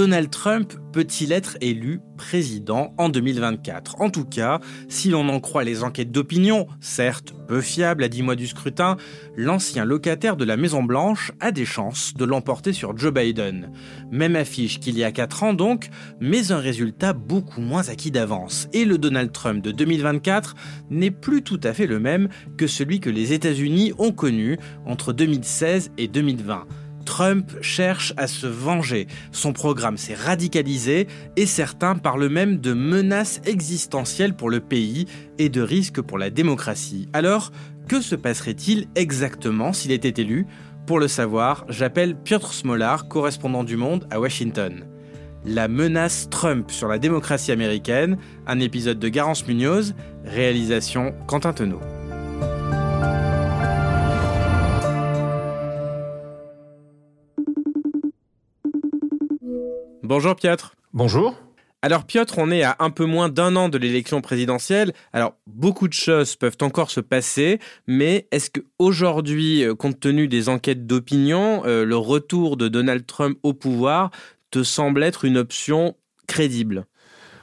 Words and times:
Donald 0.00 0.30
Trump 0.30 0.72
peut-il 0.94 1.30
être 1.30 1.58
élu 1.60 2.00
président 2.16 2.94
en 2.96 3.10
2024 3.10 4.00
En 4.00 4.08
tout 4.08 4.24
cas, 4.24 4.58
si 4.88 5.10
l'on 5.10 5.28
en 5.28 5.40
croit 5.40 5.62
les 5.62 5.84
enquêtes 5.84 6.10
d'opinion, 6.10 6.68
certes 6.80 7.34
peu 7.46 7.60
fiables 7.60 8.02
à 8.02 8.08
10 8.08 8.22
mois 8.22 8.34
du 8.34 8.46
scrutin, 8.46 8.96
l'ancien 9.36 9.84
locataire 9.84 10.38
de 10.38 10.46
la 10.46 10.56
Maison-Blanche 10.56 11.32
a 11.38 11.52
des 11.52 11.66
chances 11.66 12.14
de 12.14 12.24
l'emporter 12.24 12.72
sur 12.72 12.96
Joe 12.96 13.12
Biden. 13.12 13.72
Même 14.10 14.36
affiche 14.36 14.80
qu'il 14.80 14.96
y 14.96 15.04
a 15.04 15.12
4 15.12 15.42
ans 15.42 15.52
donc, 15.52 15.90
mais 16.18 16.50
un 16.50 16.60
résultat 16.60 17.12
beaucoup 17.12 17.60
moins 17.60 17.90
acquis 17.90 18.10
d'avance. 18.10 18.68
Et 18.72 18.86
le 18.86 18.96
Donald 18.96 19.32
Trump 19.32 19.62
de 19.62 19.70
2024 19.70 20.54
n'est 20.88 21.10
plus 21.10 21.42
tout 21.42 21.60
à 21.62 21.74
fait 21.74 21.86
le 21.86 22.00
même 22.00 22.30
que 22.56 22.66
celui 22.66 23.00
que 23.00 23.10
les 23.10 23.34
États-Unis 23.34 23.92
ont 23.98 24.12
connu 24.12 24.56
entre 24.86 25.12
2016 25.12 25.90
et 25.98 26.08
2020. 26.08 26.64
Trump 27.04 27.50
cherche 27.60 28.12
à 28.16 28.26
se 28.26 28.46
venger. 28.46 29.06
Son 29.32 29.52
programme 29.52 29.96
s'est 29.96 30.14
radicalisé 30.14 31.06
et 31.36 31.46
certains 31.46 31.96
parlent 31.96 32.28
même 32.28 32.58
de 32.58 32.72
menaces 32.72 33.40
existentielles 33.46 34.34
pour 34.34 34.50
le 34.50 34.60
pays 34.60 35.06
et 35.38 35.48
de 35.48 35.62
risques 35.62 36.00
pour 36.00 36.18
la 36.18 36.30
démocratie. 36.30 37.08
Alors, 37.12 37.50
que 37.88 38.00
se 38.00 38.14
passerait-il 38.14 38.86
exactement 38.94 39.72
s'il 39.72 39.92
était 39.92 40.20
élu? 40.20 40.46
Pour 40.86 40.98
le 40.98 41.08
savoir, 41.08 41.64
j'appelle 41.68 42.16
Piotr 42.16 42.52
Smolar, 42.52 43.08
correspondant 43.08 43.64
du 43.64 43.76
Monde 43.76 44.06
à 44.10 44.20
Washington. 44.20 44.86
La 45.44 45.68
menace 45.68 46.28
Trump 46.30 46.70
sur 46.70 46.88
la 46.88 46.98
démocratie 46.98 47.52
américaine, 47.52 48.18
un 48.46 48.60
épisode 48.60 48.98
de 48.98 49.08
Garance 49.08 49.46
Munoz, 49.46 49.94
réalisation 50.24 51.14
Quentin 51.26 51.52
Tenot. 51.52 51.80
Bonjour 60.10 60.34
Piotr. 60.34 60.74
Bonjour. 60.92 61.36
Alors 61.82 62.04
Piotr, 62.04 62.34
on 62.38 62.50
est 62.50 62.64
à 62.64 62.74
un 62.80 62.90
peu 62.90 63.04
moins 63.04 63.28
d'un 63.28 63.54
an 63.54 63.68
de 63.68 63.78
l'élection 63.78 64.20
présidentielle. 64.20 64.92
Alors 65.12 65.34
beaucoup 65.46 65.86
de 65.86 65.92
choses 65.92 66.34
peuvent 66.34 66.56
encore 66.62 66.90
se 66.90 66.98
passer, 66.98 67.60
mais 67.86 68.26
est-ce 68.32 68.50
que 68.50 68.58
aujourd'hui, 68.80 69.62
euh, 69.62 69.76
compte 69.76 70.00
tenu 70.00 70.26
des 70.26 70.48
enquêtes 70.48 70.84
d'opinion, 70.84 71.62
euh, 71.64 71.84
le 71.84 71.96
retour 71.96 72.56
de 72.56 72.66
Donald 72.66 73.06
Trump 73.06 73.38
au 73.44 73.52
pouvoir 73.52 74.10
te 74.50 74.64
semble 74.64 75.04
être 75.04 75.24
une 75.24 75.38
option 75.38 75.94
crédible? 76.26 76.86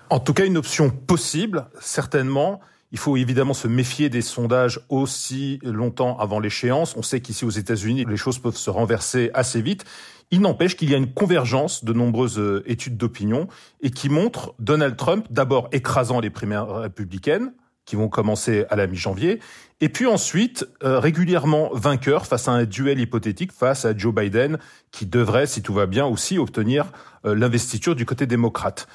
En 0.10 0.20
tout 0.20 0.34
cas, 0.34 0.46
une 0.46 0.58
option 0.58 0.90
possible, 0.90 1.70
certainement. 1.80 2.60
Il 2.92 2.98
faut 2.98 3.18
évidemment 3.18 3.54
se 3.54 3.68
méfier 3.68 4.10
des 4.10 4.22
sondages 4.22 4.80
aussi 4.90 5.60
longtemps 5.64 6.18
avant 6.18 6.40
l'échéance. 6.40 6.96
On 6.96 7.02
sait 7.02 7.20
qu'ici 7.20 7.44
aux 7.44 7.50
États-Unis, 7.50 8.06
les 8.08 8.18
choses 8.18 8.40
peuvent 8.40 8.56
se 8.56 8.70
renverser 8.70 9.30
assez 9.34 9.62
vite. 9.62 9.84
Il 10.32 10.42
n'empêche 10.42 10.76
qu'il 10.76 10.90
y 10.90 10.94
a 10.94 10.98
une 10.98 11.14
convergence 11.14 11.84
de 11.84 11.94
nombreuses 11.94 12.40
euh, 12.40 12.64
études 12.66 12.98
d'opinion 12.98 13.48
et 13.82 13.92
qui 13.92 14.10
montrent 14.10 14.56
Donald 14.60 14.96
Trump 14.98 15.26
d'abord 15.30 15.70
écrasant 15.72 16.20
les 16.20 16.30
primaires 16.30 16.68
républicaines 16.68 17.54
qui 17.88 17.96
vont 17.96 18.10
commencer 18.10 18.66
à 18.70 18.76
la 18.76 18.86
mi-janvier, 18.86 19.40
et 19.80 19.90
puis 19.90 20.06
ensuite 20.06 20.68
euh, 20.84 21.00
régulièrement 21.00 21.70
vainqueur 21.74 22.28
face 22.28 22.50
à 22.50 22.52
un 22.52 22.66
duel 22.66 23.00
hypothétique 23.00 23.54
face 23.54 23.86
à 23.86 23.98
Joe 23.98 24.14
Biden, 24.14 24.60
qui 24.92 25.06
devrait, 25.06 25.48
si 25.48 25.62
tout 25.62 25.74
va 25.74 25.86
bien, 25.86 26.06
aussi 26.06 26.38
obtenir 26.38 26.92
euh, 27.26 27.34
l'investiture 27.34 27.96
du 27.96 28.06
côté 28.06 28.28
démocrate. 28.28 28.88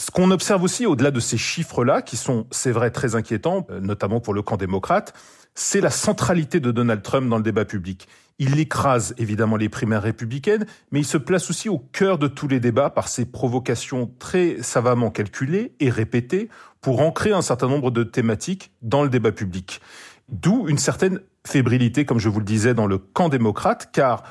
Ce 0.00 0.10
qu'on 0.10 0.30
observe 0.30 0.62
aussi 0.62 0.86
au-delà 0.86 1.10
de 1.10 1.20
ces 1.20 1.36
chiffres-là, 1.36 2.00
qui 2.00 2.16
sont, 2.16 2.46
c'est 2.50 2.70
vrai, 2.70 2.90
très 2.90 3.16
inquiétants, 3.16 3.66
notamment 3.82 4.18
pour 4.18 4.32
le 4.32 4.40
camp 4.40 4.56
démocrate, 4.56 5.12
c'est 5.54 5.82
la 5.82 5.90
centralité 5.90 6.58
de 6.58 6.70
Donald 6.70 7.02
Trump 7.02 7.28
dans 7.28 7.36
le 7.36 7.42
débat 7.42 7.66
public. 7.66 8.08
Il 8.38 8.58
écrase 8.58 9.14
évidemment 9.18 9.56
les 9.56 9.68
primaires 9.68 10.00
républicaines, 10.00 10.64
mais 10.90 11.00
il 11.00 11.04
se 11.04 11.18
place 11.18 11.50
aussi 11.50 11.68
au 11.68 11.78
cœur 11.78 12.16
de 12.16 12.28
tous 12.28 12.48
les 12.48 12.60
débats 12.60 12.88
par 12.88 13.08
ses 13.08 13.26
provocations 13.26 14.10
très 14.18 14.62
savamment 14.62 15.10
calculées 15.10 15.74
et 15.80 15.90
répétées 15.90 16.48
pour 16.80 17.02
ancrer 17.02 17.32
un 17.32 17.42
certain 17.42 17.68
nombre 17.68 17.90
de 17.90 18.02
thématiques 18.02 18.72
dans 18.80 19.02
le 19.02 19.10
débat 19.10 19.32
public. 19.32 19.82
D'où 20.30 20.66
une 20.66 20.78
certaine 20.78 21.20
fébrilité, 21.46 22.06
comme 22.06 22.20
je 22.20 22.30
vous 22.30 22.38
le 22.38 22.46
disais, 22.46 22.72
dans 22.72 22.86
le 22.86 22.96
camp 22.96 23.28
démocrate, 23.28 23.90
car 23.92 24.22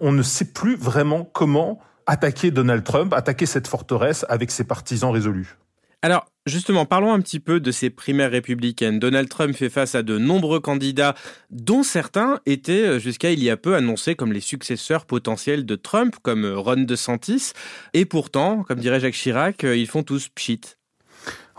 on 0.00 0.10
ne 0.10 0.22
sait 0.22 0.46
plus 0.46 0.76
vraiment 0.76 1.28
comment 1.30 1.80
attaquer 2.08 2.50
Donald 2.50 2.82
Trump, 2.82 3.12
attaquer 3.12 3.46
cette 3.46 3.68
forteresse 3.68 4.26
avec 4.28 4.50
ses 4.50 4.64
partisans 4.64 5.12
résolus. 5.12 5.56
Alors, 6.00 6.26
justement, 6.46 6.86
parlons 6.86 7.12
un 7.12 7.20
petit 7.20 7.40
peu 7.40 7.60
de 7.60 7.70
ces 7.70 7.90
primaires 7.90 8.30
républicaines. 8.30 8.98
Donald 8.98 9.28
Trump 9.28 9.54
fait 9.54 9.68
face 9.68 9.94
à 9.94 10.02
de 10.02 10.16
nombreux 10.16 10.60
candidats, 10.60 11.14
dont 11.50 11.82
certains 11.82 12.40
étaient 12.46 12.84
euh, 12.84 12.98
jusqu'à 12.98 13.32
il 13.32 13.42
y 13.42 13.50
a 13.50 13.56
peu 13.56 13.74
annoncés 13.74 14.14
comme 14.14 14.32
les 14.32 14.40
successeurs 14.40 15.06
potentiels 15.06 15.66
de 15.66 15.74
Trump, 15.74 16.14
comme 16.22 16.46
Ron 16.46 16.84
DeSantis. 16.84 17.52
Et 17.94 18.04
pourtant, 18.04 18.62
comme 18.62 18.78
dirait 18.78 19.00
Jacques 19.00 19.14
Chirac, 19.14 19.64
euh, 19.64 19.76
ils 19.76 19.88
font 19.88 20.04
tous 20.04 20.28
pchit. 20.28 20.77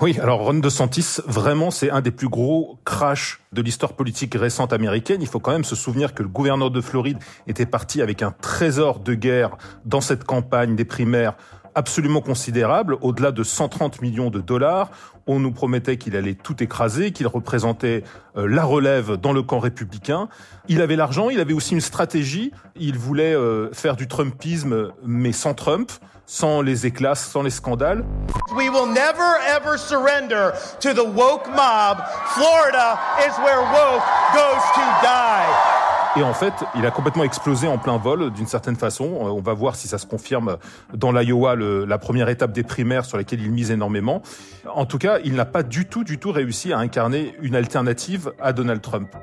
Oui, 0.01 0.17
alors 0.21 0.45
Ron 0.45 0.53
DeSantis, 0.53 1.17
vraiment, 1.27 1.71
c'est 1.71 1.91
un 1.91 1.99
des 1.99 2.11
plus 2.11 2.29
gros 2.29 2.79
crashs 2.85 3.41
de 3.51 3.61
l'histoire 3.61 3.91
politique 3.93 4.33
récente 4.33 4.71
américaine. 4.71 5.21
Il 5.21 5.27
faut 5.27 5.41
quand 5.41 5.51
même 5.51 5.65
se 5.65 5.75
souvenir 5.75 6.13
que 6.13 6.23
le 6.23 6.29
gouverneur 6.29 6.71
de 6.71 6.79
Floride 6.79 7.17
était 7.47 7.65
parti 7.65 8.01
avec 8.01 8.21
un 8.21 8.31
trésor 8.31 9.01
de 9.01 9.13
guerre 9.13 9.57
dans 9.83 9.99
cette 9.99 10.23
campagne 10.23 10.77
des 10.77 10.85
primaires 10.85 11.35
absolument 11.75 12.21
considérable, 12.21 12.97
au-delà 13.01 13.31
de 13.31 13.43
130 13.43 14.01
millions 14.01 14.29
de 14.29 14.39
dollars. 14.39 14.89
On 15.27 15.39
nous 15.39 15.51
promettait 15.51 15.97
qu'il 15.97 16.15
allait 16.15 16.33
tout 16.33 16.63
écraser, 16.63 17.11
qu'il 17.11 17.27
représentait 17.27 18.03
euh, 18.35 18.47
la 18.47 18.63
relève 18.63 19.17
dans 19.17 19.33
le 19.33 19.43
camp 19.43 19.59
républicain. 19.59 20.27
Il 20.67 20.81
avait 20.81 20.95
l'argent, 20.95 21.29
il 21.29 21.39
avait 21.39 21.53
aussi 21.53 21.73
une 21.73 21.81
stratégie. 21.81 22.51
Il 22.75 22.97
voulait 22.97 23.35
euh, 23.35 23.71
faire 23.71 23.95
du 23.95 24.07
Trumpisme, 24.07 24.91
mais 25.05 25.31
sans 25.31 25.53
Trump, 25.53 25.91
sans 26.25 26.61
les 26.61 26.85
éclats, 26.85 27.15
sans 27.15 27.43
les 27.43 27.49
scandales. 27.49 28.03
We 28.55 28.69
will 28.69 28.87
never 28.87 29.37
ever 29.47 29.77
surrender 29.77 30.51
to 30.79 30.93
the 30.93 31.05
woke 31.05 31.47
mob. 31.49 32.03
Florida 32.35 32.99
is 33.27 33.37
where 33.39 33.61
woke 33.61 34.03
goes 34.33 34.63
to 34.75 34.81
die. 35.03 35.78
Et 36.15 36.23
en 36.23 36.33
fait, 36.33 36.53
il 36.75 36.85
a 36.87 36.91
complètement 36.91 37.23
explosé 37.23 37.67
en 37.67 37.77
plein 37.77 37.97
vol, 37.97 38.31
d'une 38.31 38.47
certaine 38.47 38.75
façon. 38.75 39.05
Euh, 39.05 39.29
on 39.29 39.41
va 39.41 39.53
voir 39.53 39.75
si 39.75 39.87
ça 39.87 39.99
se 39.99 40.07
confirme 40.07 40.57
dans 40.93 41.11
l'Iowa, 41.11 41.55
la 41.55 41.97
première 41.99 42.29
étape 42.29 42.51
des 42.51 42.63
primaires 42.63 43.05
sur 43.05 43.17
laquelle 43.17 43.41
il 43.41 43.51
mise 43.51 43.69
énormément. 43.69 44.23
En 44.73 44.85
tout 44.85 44.97
cas, 44.97 45.19
il 45.23 45.33
n'a 45.35 45.45
pas 45.45 45.61
du 45.61 45.85
tout, 45.85 46.03
du 46.03 46.17
tout 46.17 46.31
réussi 46.31 46.73
à 46.73 46.79
incarner 46.79 47.35
une 47.41 47.55
alternative 47.55 48.33
à 48.39 48.53
Donald 48.53 48.81
Trump. 48.81 49.15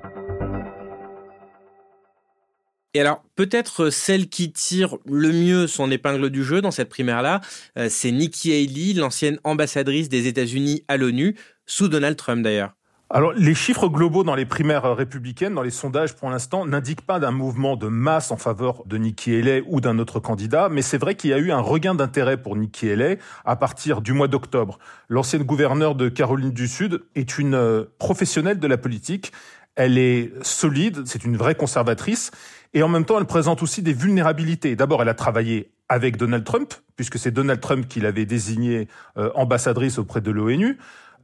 Et 2.95 3.01
alors, 3.01 3.23
peut-être 3.35 3.91
celle 3.91 4.29
qui 4.29 4.53
tire 4.53 4.97
le 5.05 5.33
mieux 5.33 5.67
son 5.67 5.91
épingle 5.91 6.31
du 6.31 6.45
jeu 6.45 6.63
dans 6.63 6.71
cette 6.71 6.89
primaire-là, 6.89 7.41
euh, 7.77 7.89
c'est 7.91 8.13
Nikki 8.13 8.53
Haley, 8.53 8.95
l'ancienne 8.95 9.39
ambassadrice 9.45 10.09
des 10.09 10.29
États-Unis 10.29 10.85
à 10.89 10.97
l'ONU, 10.97 11.37
sous 11.67 11.89
Donald 11.89 12.17
Trump 12.17 12.43
d'ailleurs. 12.43 12.76
Alors, 13.09 13.33
les 13.35 13.55
chiffres 13.55 13.89
globaux 13.89 14.25
dans 14.25 14.35
les 14.35 14.47
primaires 14.47 14.97
républicaines, 14.97 15.55
dans 15.55 15.63
les 15.63 15.71
sondages 15.71 16.17
pour 16.17 16.29
l'instant, 16.29 16.67
n'indiquent 16.67 17.07
pas 17.07 17.21
d'un 17.21 17.31
mouvement 17.31 17.77
de 17.77 17.87
masse 17.87 18.33
en 18.33 18.37
faveur 18.37 18.83
de 18.85 18.97
Nikki 18.97 19.33
Haley 19.33 19.63
ou 19.69 19.81
d'un 19.81 20.01
autre 20.01 20.19
candidat, 20.19 20.69
mais 20.69 20.83
c'est 20.83 20.99
vrai 20.99 21.15
qu'il 21.15 21.31
y 21.31 21.33
a 21.33 21.39
eu 21.39 21.53
un 21.53 21.61
regain 21.61 21.95
d'intérêt 21.95 22.37
pour 22.37 22.57
Nikki 22.57 22.91
Haley 22.91 23.21
à 23.45 23.55
partir 23.55 24.01
du 24.01 24.13
mois 24.13 24.27
d'octobre. 24.27 24.81
L'ancienne 25.09 25.45
gouverneure 25.45 25.95
de 25.95 26.09
Caroline 26.09 26.51
du 26.51 26.67
Sud 26.67 27.05
est 27.15 27.39
une 27.39 27.55
euh, 27.55 27.85
professionnelle 28.01 28.59
de 28.59 28.67
la 28.67 28.77
politique. 28.77 29.31
Elle 29.77 29.99
est 29.99 30.33
solide, 30.43 31.07
c'est 31.07 31.25
une 31.25 31.37
vraie 31.37 31.55
conservatrice, 31.55 32.33
et 32.75 32.83
en 32.83 32.89
même 32.89 33.05
temps, 33.05 33.21
elle 33.21 33.27
présente 33.27 33.63
aussi 33.63 33.83
des 33.83 33.93
vulnérabilités. 33.93 34.75
D'abord, 34.75 35.03
elle 35.03 35.09
a 35.09 35.15
travaillé 35.15 35.71
avec 35.89 36.17
Donald 36.17 36.43
Trump, 36.43 36.75
puisque 36.97 37.19
c'est 37.19 37.31
Donald 37.31 37.61
Trump 37.61 37.87
qui 37.87 38.01
l'avait 38.01 38.27
désignée 38.27 38.89
euh, 39.17 39.31
ambassadrice 39.37 39.99
auprès 39.99 40.21
de 40.21 40.33
l'ONU. 40.33 40.77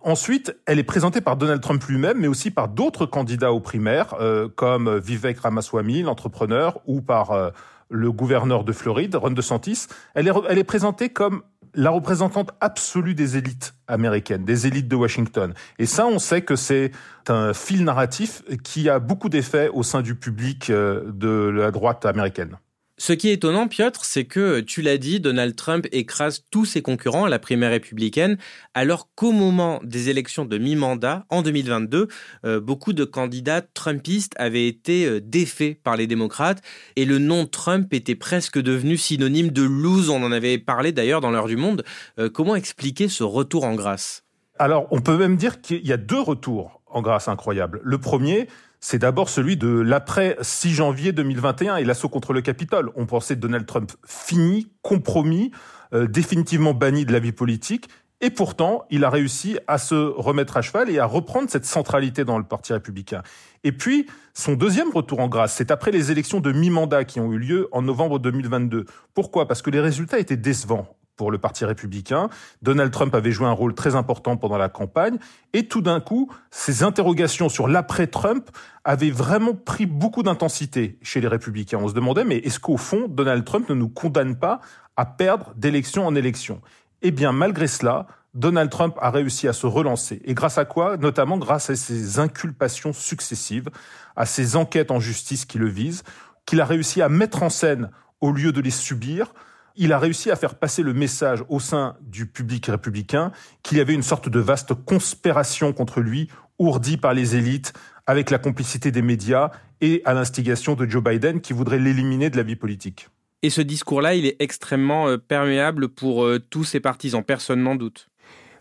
Ensuite, 0.04 0.56
elle 0.66 0.80
est 0.80 0.84
présentée 0.84 1.20
par 1.20 1.36
Donald 1.36 1.60
Trump 1.60 1.82
lui-même, 1.84 2.18
mais 2.18 2.26
aussi 2.26 2.50
par 2.50 2.68
d'autres 2.68 3.06
candidats 3.06 3.52
aux 3.52 3.60
primaires, 3.60 4.14
euh, 4.20 4.48
comme 4.48 4.98
Vivek 4.98 5.38
Ramaswamy, 5.38 6.02
l'entrepreneur, 6.02 6.80
ou 6.86 7.00
par 7.00 7.30
euh, 7.30 7.50
le 7.88 8.10
gouverneur 8.10 8.64
de 8.64 8.72
Floride, 8.72 9.14
Ron 9.14 9.30
DeSantis. 9.30 9.86
Elle 10.14 10.26
est, 10.26 10.32
elle 10.48 10.58
est 10.58 10.64
présentée 10.64 11.10
comme 11.10 11.42
la 11.74 11.90
représentante 11.90 12.50
absolue 12.60 13.14
des 13.14 13.36
élites 13.36 13.74
américaines, 13.86 14.44
des 14.44 14.66
élites 14.66 14.88
de 14.88 14.96
Washington. 14.96 15.54
Et 15.78 15.86
ça, 15.86 16.06
on 16.06 16.18
sait 16.18 16.42
que 16.42 16.56
c'est 16.56 16.90
un 17.28 17.54
fil 17.54 17.84
narratif 17.84 18.42
qui 18.64 18.88
a 18.88 18.98
beaucoup 18.98 19.28
d'effets 19.28 19.68
au 19.68 19.82
sein 19.82 20.02
du 20.02 20.14
public 20.14 20.70
euh, 20.70 21.04
de 21.12 21.48
la 21.48 21.70
droite 21.70 22.04
américaine. 22.06 22.58
Ce 22.98 23.14
qui 23.14 23.30
est 23.30 23.32
étonnant, 23.32 23.68
Piotr, 23.68 24.04
c'est 24.04 24.26
que, 24.26 24.60
tu 24.60 24.82
l'as 24.82 24.98
dit, 24.98 25.18
Donald 25.18 25.56
Trump 25.56 25.88
écrase 25.92 26.44
tous 26.50 26.66
ses 26.66 26.82
concurrents 26.82 27.24
à 27.24 27.30
la 27.30 27.38
primaire 27.38 27.70
républicaine, 27.70 28.36
alors 28.74 29.08
qu'au 29.14 29.32
moment 29.32 29.80
des 29.82 30.10
élections 30.10 30.44
de 30.44 30.58
mi-mandat, 30.58 31.24
en 31.30 31.42
2022, 31.42 32.08
euh, 32.44 32.60
beaucoup 32.60 32.92
de 32.92 33.04
candidats 33.04 33.62
trumpistes 33.62 34.34
avaient 34.36 34.66
été 34.66 35.06
euh, 35.06 35.20
défaits 35.20 35.82
par 35.82 35.96
les 35.96 36.06
démocrates, 36.06 36.62
et 36.96 37.06
le 37.06 37.18
nom 37.18 37.46
Trump 37.46 37.92
était 37.94 38.14
presque 38.14 38.60
devenu 38.60 38.98
synonyme 38.98 39.50
de 39.50 39.62
lose, 39.62 40.10
on 40.10 40.22
en 40.22 40.30
avait 40.30 40.58
parlé 40.58 40.92
d'ailleurs 40.92 41.22
dans 41.22 41.30
l'heure 41.30 41.48
du 41.48 41.56
monde. 41.56 41.84
Euh, 42.18 42.28
comment 42.28 42.56
expliquer 42.56 43.08
ce 43.08 43.24
retour 43.24 43.64
en 43.64 43.74
grâce? 43.74 44.22
Alors, 44.58 44.86
on 44.90 45.00
peut 45.00 45.16
même 45.16 45.36
dire 45.36 45.62
qu'il 45.62 45.84
y 45.84 45.94
a 45.94 45.96
deux 45.96 46.20
retours 46.20 46.82
en 46.86 47.00
grâce 47.00 47.26
incroyables. 47.26 47.80
Le 47.82 47.98
premier, 47.98 48.48
c'est 48.82 48.98
d'abord 48.98 49.28
celui 49.28 49.56
de 49.56 49.68
l'après 49.68 50.36
6 50.42 50.74
janvier 50.74 51.12
2021 51.12 51.76
et 51.76 51.84
l'assaut 51.84 52.08
contre 52.08 52.32
le 52.32 52.42
Capitole. 52.42 52.90
On 52.96 53.06
pensait 53.06 53.36
Donald 53.36 53.64
Trump 53.64 53.92
fini, 54.04 54.72
compromis, 54.82 55.52
euh, 55.94 56.08
définitivement 56.08 56.74
banni 56.74 57.06
de 57.06 57.12
la 57.12 57.20
vie 57.20 57.32
politique. 57.32 57.88
Et 58.20 58.30
pourtant, 58.30 58.84
il 58.90 59.04
a 59.04 59.10
réussi 59.10 59.56
à 59.68 59.78
se 59.78 59.94
remettre 59.94 60.56
à 60.56 60.62
cheval 60.62 60.90
et 60.90 60.98
à 60.98 61.06
reprendre 61.06 61.48
cette 61.48 61.64
centralité 61.64 62.24
dans 62.24 62.38
le 62.38 62.44
Parti 62.44 62.72
républicain. 62.72 63.22
Et 63.62 63.70
puis, 63.70 64.06
son 64.34 64.54
deuxième 64.54 64.90
retour 64.90 65.20
en 65.20 65.28
grâce, 65.28 65.54
c'est 65.54 65.70
après 65.70 65.92
les 65.92 66.10
élections 66.10 66.40
de 66.40 66.50
mi-mandat 66.50 67.04
qui 67.04 67.20
ont 67.20 67.32
eu 67.32 67.38
lieu 67.38 67.68
en 67.70 67.82
novembre 67.82 68.18
2022. 68.18 68.86
Pourquoi? 69.14 69.46
Parce 69.46 69.62
que 69.62 69.70
les 69.70 69.80
résultats 69.80 70.18
étaient 70.18 70.36
décevants 70.36 70.96
pour 71.16 71.30
le 71.30 71.38
Parti 71.38 71.64
républicain. 71.64 72.28
Donald 72.62 72.90
Trump 72.90 73.14
avait 73.14 73.32
joué 73.32 73.46
un 73.46 73.52
rôle 73.52 73.74
très 73.74 73.94
important 73.94 74.36
pendant 74.36 74.58
la 74.58 74.68
campagne. 74.68 75.18
Et 75.52 75.68
tout 75.68 75.80
d'un 75.80 76.00
coup, 76.00 76.32
ces 76.50 76.82
interrogations 76.82 77.48
sur 77.48 77.68
l'après-Trump 77.68 78.50
avaient 78.84 79.10
vraiment 79.10 79.54
pris 79.54 79.86
beaucoup 79.86 80.22
d'intensité 80.22 80.98
chez 81.02 81.20
les 81.20 81.28
républicains. 81.28 81.78
On 81.78 81.88
se 81.88 81.94
demandait, 81.94 82.24
mais 82.24 82.38
est-ce 82.38 82.58
qu'au 82.58 82.76
fond, 82.76 83.06
Donald 83.08 83.44
Trump 83.44 83.68
ne 83.68 83.74
nous 83.74 83.88
condamne 83.88 84.36
pas 84.36 84.60
à 84.96 85.06
perdre 85.06 85.52
d'élection 85.56 86.06
en 86.06 86.14
élection? 86.14 86.60
Eh 87.02 87.10
bien, 87.10 87.32
malgré 87.32 87.66
cela, 87.66 88.06
Donald 88.34 88.70
Trump 88.70 88.96
a 89.00 89.10
réussi 89.10 89.46
à 89.46 89.52
se 89.52 89.66
relancer. 89.66 90.22
Et 90.24 90.34
grâce 90.34 90.56
à 90.56 90.64
quoi? 90.64 90.96
Notamment 90.96 91.36
grâce 91.36 91.68
à 91.68 91.76
ses 91.76 92.18
inculpations 92.18 92.92
successives, 92.92 93.68
à 94.16 94.24
ses 94.24 94.56
enquêtes 94.56 94.90
en 94.90 95.00
justice 95.00 95.44
qui 95.44 95.58
le 95.58 95.68
visent, 95.68 96.02
qu'il 96.46 96.60
a 96.60 96.64
réussi 96.64 97.02
à 97.02 97.08
mettre 97.08 97.42
en 97.42 97.50
scène 97.50 97.90
au 98.20 98.32
lieu 98.32 98.52
de 98.52 98.60
les 98.60 98.70
subir, 98.70 99.34
il 99.76 99.92
a 99.92 99.98
réussi 99.98 100.30
à 100.30 100.36
faire 100.36 100.54
passer 100.54 100.82
le 100.82 100.92
message 100.92 101.44
au 101.48 101.60
sein 101.60 101.96
du 102.02 102.26
public 102.26 102.66
républicain 102.66 103.32
qu'il 103.62 103.78
y 103.78 103.80
avait 103.80 103.94
une 103.94 104.02
sorte 104.02 104.28
de 104.28 104.40
vaste 104.40 104.74
conspiration 104.74 105.72
contre 105.72 106.00
lui, 106.00 106.28
ourdie 106.58 106.96
par 106.96 107.14
les 107.14 107.36
élites, 107.36 107.72
avec 108.06 108.30
la 108.30 108.38
complicité 108.38 108.90
des 108.90 109.02
médias 109.02 109.50
et 109.80 110.02
à 110.04 110.14
l'instigation 110.14 110.74
de 110.74 110.88
Joe 110.88 111.02
Biden 111.02 111.40
qui 111.40 111.52
voudrait 111.52 111.78
l'éliminer 111.78 112.30
de 112.30 112.36
la 112.36 112.42
vie 112.42 112.56
politique. 112.56 113.08
Et 113.42 113.50
ce 113.50 113.60
discours-là, 113.60 114.14
il 114.14 114.26
est 114.26 114.36
extrêmement 114.38 115.08
euh, 115.08 115.18
perméable 115.18 115.88
pour 115.88 116.24
euh, 116.24 116.38
tous 116.38 116.64
ses 116.64 116.80
partisans, 116.80 117.24
personne 117.24 117.62
n'en 117.62 117.74
doute. 117.74 118.08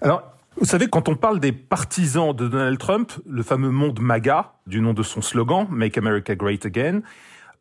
Alors, 0.01 0.23
vous 0.57 0.65
savez, 0.65 0.87
quand 0.87 1.07
on 1.07 1.15
parle 1.15 1.39
des 1.39 1.51
partisans 1.51 2.35
de 2.35 2.47
Donald 2.47 2.79
Trump, 2.79 3.13
le 3.27 3.43
fameux 3.43 3.69
monde 3.69 3.99
MAGA, 3.99 4.53
du 4.65 4.81
nom 4.81 4.93
de 4.93 5.03
son 5.03 5.21
slogan, 5.21 5.67
Make 5.69 5.97
America 5.97 6.35
Great 6.35 6.65
Again, 6.65 7.01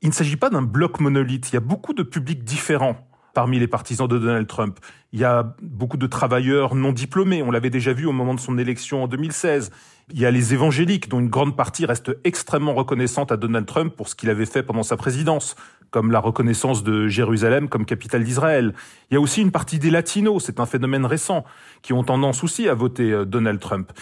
il 0.01 0.09
ne 0.09 0.15
s'agit 0.15 0.37
pas 0.37 0.49
d'un 0.49 0.63
bloc 0.63 0.99
monolithe, 1.01 1.51
il 1.51 1.55
y 1.55 1.57
a 1.59 1.61
beaucoup 1.61 1.93
de 1.93 2.03
publics 2.03 2.43
différents 2.43 3.10
parmi 3.35 3.59
les 3.59 3.69
partisans 3.69 4.09
de 4.09 4.19
Donald 4.19 4.47
Trump. 4.47 4.79
Il 5.13 5.21
y 5.21 5.25
a 5.25 5.55
beaucoup 5.63 5.97
de 5.97 6.07
travailleurs 6.07 6.75
non 6.75 6.93
diplômés, 6.93 7.43
on 7.43 7.51
l'avait 7.51 7.71
déjà 7.71 7.93
vu 7.93 8.07
au 8.07 8.13
moment 8.13 8.35
de 8.35 8.41
son 8.41 8.59
élection 8.59 9.05
en 9.05 9.09
2016. 9.09 9.71
Il 10.13 10.19
y 10.19 10.27
a 10.27 10.31
les 10.31 10.55
évangéliques, 10.55 11.09
dont 11.09 11.21
une 11.21 11.29
grande 11.29 11.57
partie 11.57 11.87
reste 11.87 12.17
extrêmement 12.25 12.75
reconnaissante 12.75 13.31
à 13.31 13.37
Donald 13.37 13.67
Trump 13.67 13.95
pour 13.97 14.09
ce 14.09 14.15
qu'il 14.15 14.31
avait 14.31 14.47
fait 14.47 14.63
pendant 14.63 14.83
sa 14.83 14.97
présidence, 14.97 15.55
comme 15.91 16.11
la 16.11 16.21
reconnaissance 16.21 16.83
de 16.83 17.09
Jérusalem 17.09 17.69
comme 17.69 17.85
capitale 17.85 18.25
d'Israël. 18.25 18.75
Il 19.11 19.15
y 19.15 19.17
a 19.17 19.21
aussi 19.21 19.41
une 19.41 19.51
partie 19.51 19.79
des 19.79 19.91
latinos, 19.91 20.45
c'est 20.45 20.61
un 20.61 20.67
phénomène 20.67 21.05
récent, 21.07 21.45
qui 21.83 21.93
ont 21.93 22.03
tendance 22.03 22.43
aussi 22.43 22.69
à 22.69 22.75
voter 22.75 23.13
euh, 23.13 23.25
Donald 23.25 23.61
Trump. 23.61 23.93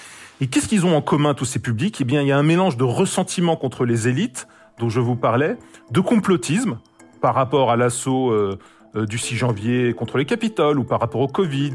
Et 0.40 0.46
qu'est-ce 0.46 0.68
qu'ils 0.68 0.86
ont 0.86 0.96
en 0.96 1.02
commun, 1.02 1.34
tous 1.34 1.44
ces 1.44 1.58
publics? 1.58 2.00
Eh 2.00 2.04
bien, 2.04 2.22
il 2.22 2.28
y 2.28 2.32
a 2.32 2.38
un 2.38 2.42
mélange 2.42 2.76
de 2.76 2.84
ressentiment 2.84 3.56
contre 3.56 3.84
les 3.84 4.08
élites, 4.08 4.46
dont 4.78 4.88
je 4.88 5.00
vous 5.00 5.16
parlais, 5.16 5.56
de 5.90 6.00
complotisme 6.00 6.78
par 7.20 7.34
rapport 7.34 7.70
à 7.70 7.76
l'assaut 7.76 8.30
euh, 8.30 8.58
euh, 8.96 9.06
du 9.06 9.18
6 9.18 9.36
janvier 9.36 9.92
contre 9.92 10.18
les 10.18 10.24
Capitoles 10.24 10.78
ou 10.78 10.84
par 10.84 11.00
rapport 11.00 11.20
au 11.20 11.28
Covid. 11.28 11.74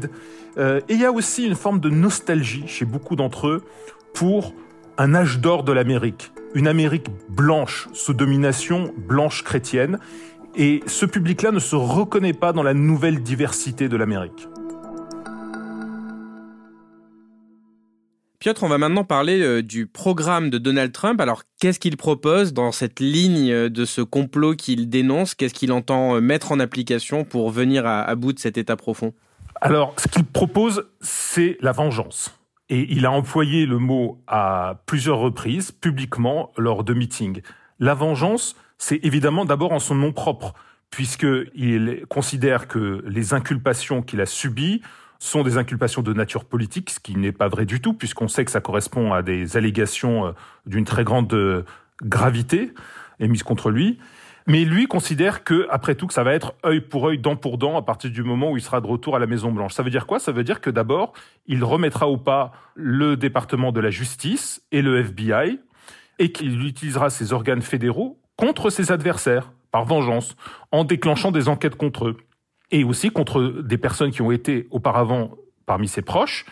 Euh, 0.58 0.80
et 0.88 0.94
il 0.94 1.00
y 1.00 1.04
a 1.04 1.12
aussi 1.12 1.46
une 1.46 1.54
forme 1.54 1.80
de 1.80 1.90
nostalgie 1.90 2.64
chez 2.66 2.84
beaucoup 2.84 3.16
d'entre 3.16 3.48
eux 3.48 3.64
pour 4.14 4.54
un 4.98 5.14
âge 5.14 5.40
d'or 5.40 5.64
de 5.64 5.72
l'Amérique, 5.72 6.32
une 6.54 6.68
Amérique 6.68 7.06
blanche 7.28 7.88
sous 7.92 8.14
domination 8.14 8.92
blanche 8.96 9.42
chrétienne. 9.42 9.98
Et 10.56 10.82
ce 10.86 11.04
public-là 11.04 11.50
ne 11.50 11.58
se 11.58 11.74
reconnaît 11.74 12.32
pas 12.32 12.52
dans 12.52 12.62
la 12.62 12.74
nouvelle 12.74 13.22
diversité 13.22 13.88
de 13.88 13.96
l'Amérique. 13.96 14.48
Piotr, 18.44 18.62
on 18.62 18.68
va 18.68 18.76
maintenant 18.76 19.04
parler 19.04 19.40
euh, 19.40 19.62
du 19.62 19.86
programme 19.86 20.50
de 20.50 20.58
Donald 20.58 20.92
Trump. 20.92 21.18
Alors, 21.18 21.44
qu'est-ce 21.58 21.80
qu'il 21.80 21.96
propose 21.96 22.52
dans 22.52 22.72
cette 22.72 23.00
ligne 23.00 23.50
euh, 23.50 23.70
de 23.70 23.86
ce 23.86 24.02
complot 24.02 24.54
qu'il 24.54 24.90
dénonce? 24.90 25.34
Qu'est-ce 25.34 25.54
qu'il 25.54 25.72
entend 25.72 26.16
euh, 26.16 26.20
mettre 26.20 26.52
en 26.52 26.60
application 26.60 27.24
pour 27.24 27.50
venir 27.50 27.86
à, 27.86 28.14
bout 28.16 28.34
de 28.34 28.38
cet 28.38 28.58
état 28.58 28.76
profond? 28.76 29.14
Alors, 29.62 29.94
ce 29.96 30.08
qu'il 30.08 30.26
propose, 30.26 30.90
c'est 31.00 31.56
la 31.62 31.72
vengeance. 31.72 32.38
Et 32.68 32.86
il 32.92 33.06
a 33.06 33.10
employé 33.12 33.64
le 33.64 33.78
mot 33.78 34.20
à 34.26 34.82
plusieurs 34.84 35.20
reprises, 35.20 35.72
publiquement, 35.72 36.52
lors 36.58 36.84
de 36.84 36.92
meetings. 36.92 37.40
La 37.80 37.94
vengeance, 37.94 38.56
c'est 38.76 39.00
évidemment 39.04 39.46
d'abord 39.46 39.72
en 39.72 39.78
son 39.78 39.94
nom 39.94 40.12
propre, 40.12 40.52
puisqu'il 40.90 42.04
considère 42.10 42.68
que 42.68 43.02
les 43.06 43.32
inculpations 43.32 44.02
qu'il 44.02 44.20
a 44.20 44.26
subies 44.26 44.82
sont 45.24 45.42
des 45.42 45.56
inculpations 45.56 46.02
de 46.02 46.12
nature 46.12 46.44
politique, 46.44 46.90
ce 46.90 47.00
qui 47.00 47.16
n'est 47.16 47.32
pas 47.32 47.48
vrai 47.48 47.64
du 47.64 47.80
tout, 47.80 47.94
puisqu'on 47.94 48.28
sait 48.28 48.44
que 48.44 48.50
ça 48.50 48.60
correspond 48.60 49.12
à 49.12 49.22
des 49.22 49.56
allégations 49.56 50.26
euh, 50.26 50.32
d'une 50.66 50.84
très 50.84 51.04
grande 51.04 51.32
euh, 51.32 51.64
gravité 52.02 52.72
émises 53.20 53.42
contre 53.42 53.70
lui. 53.70 53.98
Mais 54.46 54.66
lui 54.66 54.86
considère 54.86 55.42
que, 55.42 55.66
après 55.70 55.94
tout, 55.94 56.06
que 56.06 56.12
ça 56.12 56.22
va 56.22 56.34
être 56.34 56.54
œil 56.66 56.82
pour 56.82 57.08
œil, 57.08 57.18
dent 57.18 57.36
pour 57.36 57.56
dent, 57.56 57.78
à 57.78 57.82
partir 57.82 58.10
du 58.10 58.22
moment 58.22 58.50
où 58.50 58.58
il 58.58 58.62
sera 58.62 58.82
de 58.82 58.86
retour 58.86 59.16
à 59.16 59.18
la 59.18 59.26
Maison 59.26 59.50
Blanche. 59.50 59.72
Ça 59.72 59.82
veut 59.82 59.90
dire 59.90 60.06
quoi? 60.06 60.18
Ça 60.18 60.32
veut 60.32 60.44
dire 60.44 60.60
que 60.60 60.68
d'abord, 60.68 61.14
il 61.46 61.64
remettra 61.64 62.06
au 62.06 62.18
pas 62.18 62.52
le 62.74 63.16
département 63.16 63.72
de 63.72 63.80
la 63.80 63.90
justice 63.90 64.62
et 64.72 64.82
le 64.82 64.98
FBI, 64.98 65.58
et 66.18 66.32
qu'il 66.32 66.66
utilisera 66.66 67.08
ses 67.08 67.32
organes 67.32 67.62
fédéraux 67.62 68.20
contre 68.36 68.68
ses 68.68 68.92
adversaires, 68.92 69.52
par 69.70 69.86
vengeance, 69.86 70.36
en 70.70 70.84
déclenchant 70.84 71.32
des 71.32 71.48
enquêtes 71.48 71.76
contre 71.76 72.08
eux 72.08 72.18
et 72.74 72.82
aussi 72.82 73.10
contre 73.10 73.62
des 73.62 73.78
personnes 73.78 74.10
qui 74.10 74.20
ont 74.20 74.32
été 74.32 74.66
auparavant 74.72 75.36
parmi 75.64 75.86
ses 75.86 76.02
proches 76.02 76.44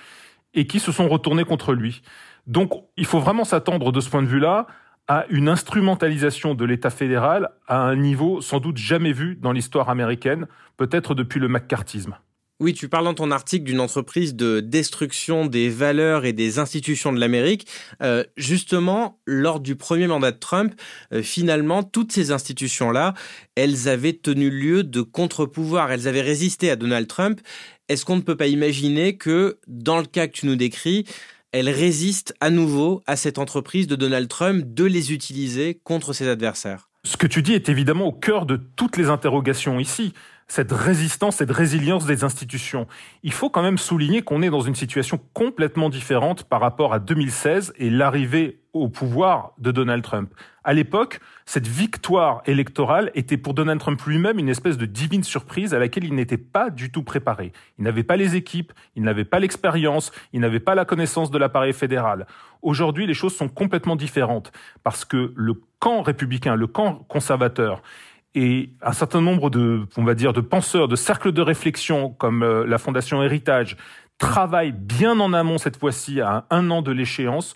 et 0.55 0.69
qui 0.69 0.79
se 0.79 0.93
sont 0.93 1.09
retournées 1.09 1.45
contre 1.45 1.75
lui. 1.75 2.01
Donc 2.47 2.71
il 2.97 3.07
faut 3.07 3.19
vraiment 3.19 3.43
s'attendre 3.43 3.91
de 3.91 3.99
ce 3.99 4.09
point 4.09 4.23
de 4.23 4.29
vue-là 4.29 4.69
à 5.09 5.27
une 5.31 5.49
instrumentalisation 5.49 6.55
de 6.55 6.65
l'État 6.65 6.91
fédéral 6.91 7.51
à 7.67 7.81
un 7.81 7.97
niveau 7.97 8.41
sans 8.41 8.61
doute 8.61 8.77
jamais 8.77 9.13
vu 9.13 9.35
dans 9.35 9.51
l'histoire 9.51 9.91
américaine, 9.91 10.47
peut-être 10.77 11.17
depuis 11.17 11.41
le 11.41 11.49
McCarthyisme. 11.49 12.17
Oui, 12.63 12.75
tu 12.75 12.89
parles 12.89 13.07
dans 13.07 13.15
ton 13.15 13.33
article 13.33 13.65
d'une 13.65 13.81
entreprise 13.81 14.37
de 14.37 14.61
destruction 14.61 15.47
des 15.47 15.69
valeurs 15.69 16.25
et 16.25 16.33
des 16.33 16.61
institutions 16.61 17.13
de 17.13 17.19
l'Amérique. 17.19 17.67
Euh, 18.05 18.23
justement, 18.37 19.19
lors 19.27 19.59
du 19.59 19.75
premier 19.75 20.07
mandat 20.07 20.31
de 20.31 20.39
Trump, 20.39 20.73
euh, 21.13 21.23
finalement, 21.23 21.83
toutes 21.83 22.13
ces 22.13 22.31
institutions-là, 22.31 23.15
elles 23.57 23.89
avaient 23.89 24.13
tenu 24.13 24.49
lieu 24.49 24.85
de 24.85 25.01
contre-pouvoir. 25.01 25.91
Elles 25.91 26.07
avaient 26.07 26.23
résisté 26.23 26.71
à 26.71 26.77
Donald 26.77 27.09
Trump. 27.09 27.41
Est-ce 27.89 28.05
qu'on 28.05 28.15
ne 28.15 28.21
peut 28.21 28.37
pas 28.37 28.47
imaginer 28.47 29.17
que, 29.17 29.59
dans 29.67 29.99
le 29.99 30.07
cas 30.07 30.29
que 30.29 30.35
tu 30.35 30.47
nous 30.47 30.55
décris, 30.55 31.05
elles 31.51 31.69
résistent 31.69 32.33
à 32.41 32.51
nouveau 32.51 33.03
à 33.09 33.17
cette 33.17 33.39
entreprise 33.39 33.89
de 33.89 33.97
Donald 33.97 34.29
Trump 34.29 34.63
de 34.73 34.85
les 34.85 35.13
utiliser 35.13 35.81
contre 35.83 36.13
ses 36.13 36.29
adversaires? 36.29 36.91
Ce 37.03 37.17
que 37.17 37.27
tu 37.27 37.43
dis 37.43 37.55
est 37.55 37.69
évidemment 37.69 38.07
au 38.07 38.13
cœur 38.13 38.47
de 38.47 38.61
toutes 38.77 38.97
les 38.97 39.09
interrogations 39.09 39.81
ici 39.81 40.13
cette 40.49 40.73
résistance, 40.73 41.37
cette 41.37 41.51
résilience 41.51 42.07
des 42.07 42.25
institutions. 42.25 42.87
Il 43.23 43.33
faut 43.33 43.51
quand 43.51 43.63
même 43.63 43.79
souligner 43.79 44.23
qu'on 44.23 44.43
est 44.43 44.51
dans 44.51 44.61
une 44.61 44.75
situation 44.75 45.21
complètement 45.33 45.89
différente 45.89 46.45
par 46.45 46.61
rapport 46.61 46.93
à 46.93 46.99
2016 46.99 47.73
et 47.77 47.91
l'arrivée 47.91 48.63
au 48.73 48.89
pouvoir 48.89 49.53
de 49.59 49.71
Donald 49.71 50.03
Trump. 50.03 50.33
À 50.65 50.73
l'époque, 50.73 51.21
cette 51.45 51.67
victoire 51.67 52.43
électorale 52.47 53.11
était 53.15 53.37
pour 53.37 53.53
Donald 53.53 53.81
Trump 53.81 54.01
lui-même 54.07 54.39
une 54.39 54.49
espèce 54.49 54.79
de 54.79 54.87
divine 54.87 55.25
surprise 55.25 55.75
à 55.75 55.79
laquelle 55.79 56.05
il 56.05 56.15
n'était 56.15 56.39
pas 56.39 56.71
du 56.71 56.91
tout 56.91 57.03
préparé. 57.03 57.53
Il 57.79 57.85
n'avait 57.85 58.05
pas 58.05 58.17
les 58.17 58.37
équipes, 58.37 58.73
il 58.97 59.03
n'avait 59.03 59.25
pas 59.25 59.41
l'expérience, 59.41 60.13
il 60.33 60.41
n'avait 60.41 60.61
pas 60.61 60.75
la 60.75 60.85
connaissance 60.85 61.31
de 61.31 61.39
l'appareil 61.39 61.73
fédéral. 61.73 62.27
Aujourd'hui, 62.63 63.07
les 63.07 63.15
choses 63.15 63.35
sont 63.35 63.49
complètement 63.49 63.97
différentes 63.97 64.53
parce 64.83 65.05
que 65.05 65.33
le 65.37 65.55
camp 65.79 66.01
républicain, 66.03 66.55
le 66.55 66.67
camp 66.67 67.05
conservateur, 67.09 67.83
et 68.35 68.71
un 68.81 68.93
certain 68.93 69.21
nombre 69.21 69.51
de, 69.51 69.87
on 69.97 70.05
va 70.05 70.15
dire, 70.15 70.33
de 70.33 70.41
penseurs, 70.41 70.89
de 70.89 70.97
cercles 70.97 71.33
de 71.33 71.43
réflexion 71.43 72.11
comme 72.11 72.43
euh, 72.43 72.65
la 72.67 72.79
Fondation 72.79 73.23
Héritage 73.23 73.77
travaillent 74.19 74.73
bien 74.73 75.19
en 75.21 75.33
amont 75.33 75.59
cette 75.59 75.77
fois-ci 75.77 76.21
à 76.21 76.47
un 76.51 76.71
an 76.71 76.83
de 76.83 76.93
l'échéance 76.93 77.55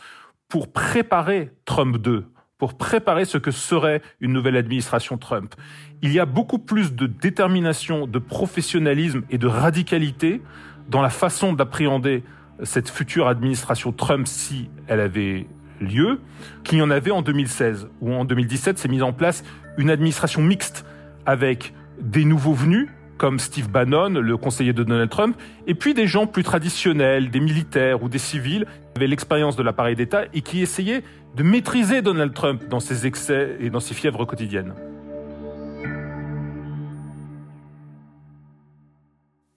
pour 0.48 0.72
préparer 0.72 1.50
Trump 1.64 1.96
2, 1.96 2.26
pour 2.58 2.76
préparer 2.76 3.24
ce 3.24 3.38
que 3.38 3.50
serait 3.50 4.02
une 4.20 4.32
nouvelle 4.32 4.56
administration 4.56 5.16
Trump. 5.16 5.54
Il 6.02 6.12
y 6.12 6.20
a 6.20 6.26
beaucoup 6.26 6.58
plus 6.58 6.94
de 6.94 7.06
détermination, 7.06 8.06
de 8.06 8.18
professionnalisme 8.18 9.22
et 9.30 9.38
de 9.38 9.46
radicalité 9.46 10.42
dans 10.88 11.02
la 11.02 11.10
façon 11.10 11.52
d'appréhender 11.52 12.22
cette 12.62 12.88
future 12.88 13.28
administration 13.28 13.92
Trump 13.92 14.26
si 14.26 14.70
elle 14.88 15.00
avait 15.00 15.46
lieu 15.80 16.20
qu'il 16.64 16.78
y 16.78 16.82
en 16.82 16.90
avait 16.90 17.10
en 17.10 17.22
2016, 17.22 17.88
où 18.00 18.12
en 18.12 18.24
2017 18.24 18.78
s'est 18.78 18.88
mise 18.88 19.02
en 19.02 19.12
place 19.12 19.44
une 19.78 19.90
administration 19.90 20.42
mixte 20.42 20.84
avec 21.26 21.74
des 22.00 22.24
nouveaux 22.24 22.52
venus, 22.52 22.88
comme 23.18 23.38
Steve 23.38 23.70
Bannon, 23.70 24.10
le 24.10 24.36
conseiller 24.36 24.72
de 24.72 24.82
Donald 24.82 25.10
Trump, 25.10 25.36
et 25.66 25.74
puis 25.74 25.94
des 25.94 26.06
gens 26.06 26.26
plus 26.26 26.42
traditionnels, 26.42 27.30
des 27.30 27.40
militaires 27.40 28.02
ou 28.02 28.08
des 28.08 28.18
civils, 28.18 28.66
qui 28.66 28.98
avaient 28.98 29.06
l'expérience 29.06 29.56
de 29.56 29.62
l'appareil 29.62 29.96
d'État 29.96 30.24
et 30.34 30.42
qui 30.42 30.60
essayaient 30.62 31.02
de 31.34 31.42
maîtriser 31.42 32.02
Donald 32.02 32.34
Trump 32.34 32.64
dans 32.68 32.80
ses 32.80 33.06
excès 33.06 33.56
et 33.60 33.70
dans 33.70 33.80
ses 33.80 33.94
fièvres 33.94 34.24
quotidiennes. 34.26 34.74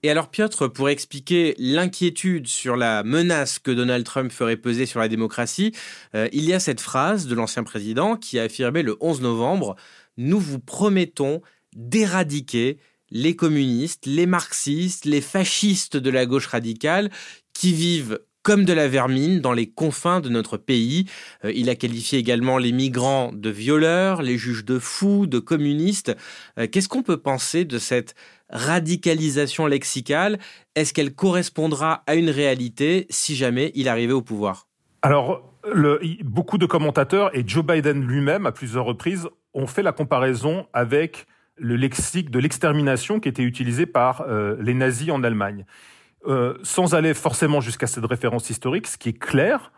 Et 0.02 0.10
alors 0.10 0.30
Piotr, 0.30 0.72
pour 0.72 0.88
expliquer 0.88 1.54
l'inquiétude 1.58 2.46
sur 2.46 2.76
la 2.76 3.02
menace 3.02 3.58
que 3.58 3.70
Donald 3.70 4.04
Trump 4.04 4.32
ferait 4.32 4.56
peser 4.56 4.86
sur 4.86 4.98
la 4.98 5.08
démocratie, 5.08 5.72
euh, 6.14 6.26
il 6.32 6.44
y 6.44 6.54
a 6.54 6.60
cette 6.60 6.80
phrase 6.80 7.26
de 7.26 7.34
l'ancien 7.34 7.64
président 7.64 8.16
qui 8.16 8.38
a 8.38 8.44
affirmé 8.44 8.82
le 8.82 8.96
11 9.00 9.20
novembre⁇ 9.20 9.76
Nous 10.16 10.40
vous 10.40 10.58
promettons 10.58 11.42
d'éradiquer 11.76 12.78
les 13.10 13.36
communistes, 13.36 14.06
les 14.06 14.26
marxistes, 14.26 15.04
les 15.04 15.20
fascistes 15.20 15.98
de 15.98 16.10
la 16.10 16.24
gauche 16.24 16.46
radicale 16.46 17.10
qui 17.52 17.74
vivent 17.74 18.20
comme 18.42 18.64
de 18.64 18.72
la 18.72 18.88
vermine 18.88 19.40
dans 19.40 19.52
les 19.52 19.68
confins 19.68 20.20
de 20.20 20.28
notre 20.28 20.56
pays. 20.56 21.04
Euh, 21.44 21.52
il 21.54 21.68
a 21.68 21.74
qualifié 21.74 22.18
également 22.18 22.56
les 22.56 22.72
migrants 22.72 23.32
de 23.34 23.50
violeurs, 23.50 24.22
les 24.22 24.38
juges 24.38 24.64
de 24.64 24.78
fous, 24.78 25.26
de 25.26 25.38
communistes. 25.38 26.16
Euh, 26.58 26.66
qu'est-ce 26.66 26.88
qu'on 26.88 27.02
peut 27.02 27.18
penser 27.18 27.64
de 27.64 27.78
cette 27.78 28.14
radicalisation 28.50 29.66
lexicale 29.66 30.38
Est-ce 30.74 30.92
qu'elle 30.92 31.14
correspondra 31.14 32.02
à 32.06 32.14
une 32.14 32.30
réalité 32.30 33.06
si 33.10 33.34
jamais 33.36 33.72
il 33.74 33.88
arrivait 33.88 34.12
au 34.12 34.22
pouvoir? 34.22 34.66
Alors, 35.02 35.54
beaucoup 36.24 36.58
de 36.58 36.66
commentateurs 36.66 37.34
et 37.36 37.42
Joe 37.46 37.64
Biden 37.64 38.06
lui-même, 38.06 38.46
à 38.46 38.52
plusieurs 38.52 38.84
reprises, 38.84 39.28
ont 39.54 39.66
fait 39.66 39.82
la 39.82 39.92
comparaison 39.92 40.66
avec 40.72 41.26
le 41.56 41.76
lexique 41.76 42.30
de 42.30 42.38
l'extermination 42.38 43.20
qui 43.20 43.28
était 43.28 43.42
utilisé 43.42 43.86
par 43.86 44.22
euh, 44.22 44.56
les 44.60 44.74
nazis 44.74 45.10
en 45.10 45.22
Allemagne. 45.22 45.66
Euh, 46.26 46.56
sans 46.62 46.94
aller 46.94 47.14
forcément 47.14 47.60
jusqu'à 47.60 47.86
cette 47.86 48.04
référence 48.04 48.50
historique, 48.50 48.86
ce 48.86 48.98
qui 48.98 49.10
est 49.10 49.18
clair, 49.18 49.72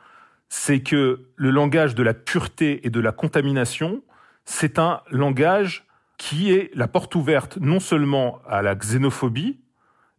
c'est 0.48 0.80
que 0.80 1.28
le 1.36 1.50
langage 1.50 1.94
de 1.94 2.02
la 2.02 2.14
pureté 2.14 2.86
et 2.86 2.90
de 2.90 3.00
la 3.00 3.12
contamination, 3.12 4.02
c'est 4.44 4.78
un 4.78 5.00
langage 5.10 5.86
qui 6.19 6.52
est 6.52 6.71
la 6.75 6.88
porte 6.88 7.14
ouverte 7.14 7.59
non 7.61 7.81
seulement 7.81 8.38
à 8.49 8.62
la 8.62 8.75
xénophobie 8.75 9.59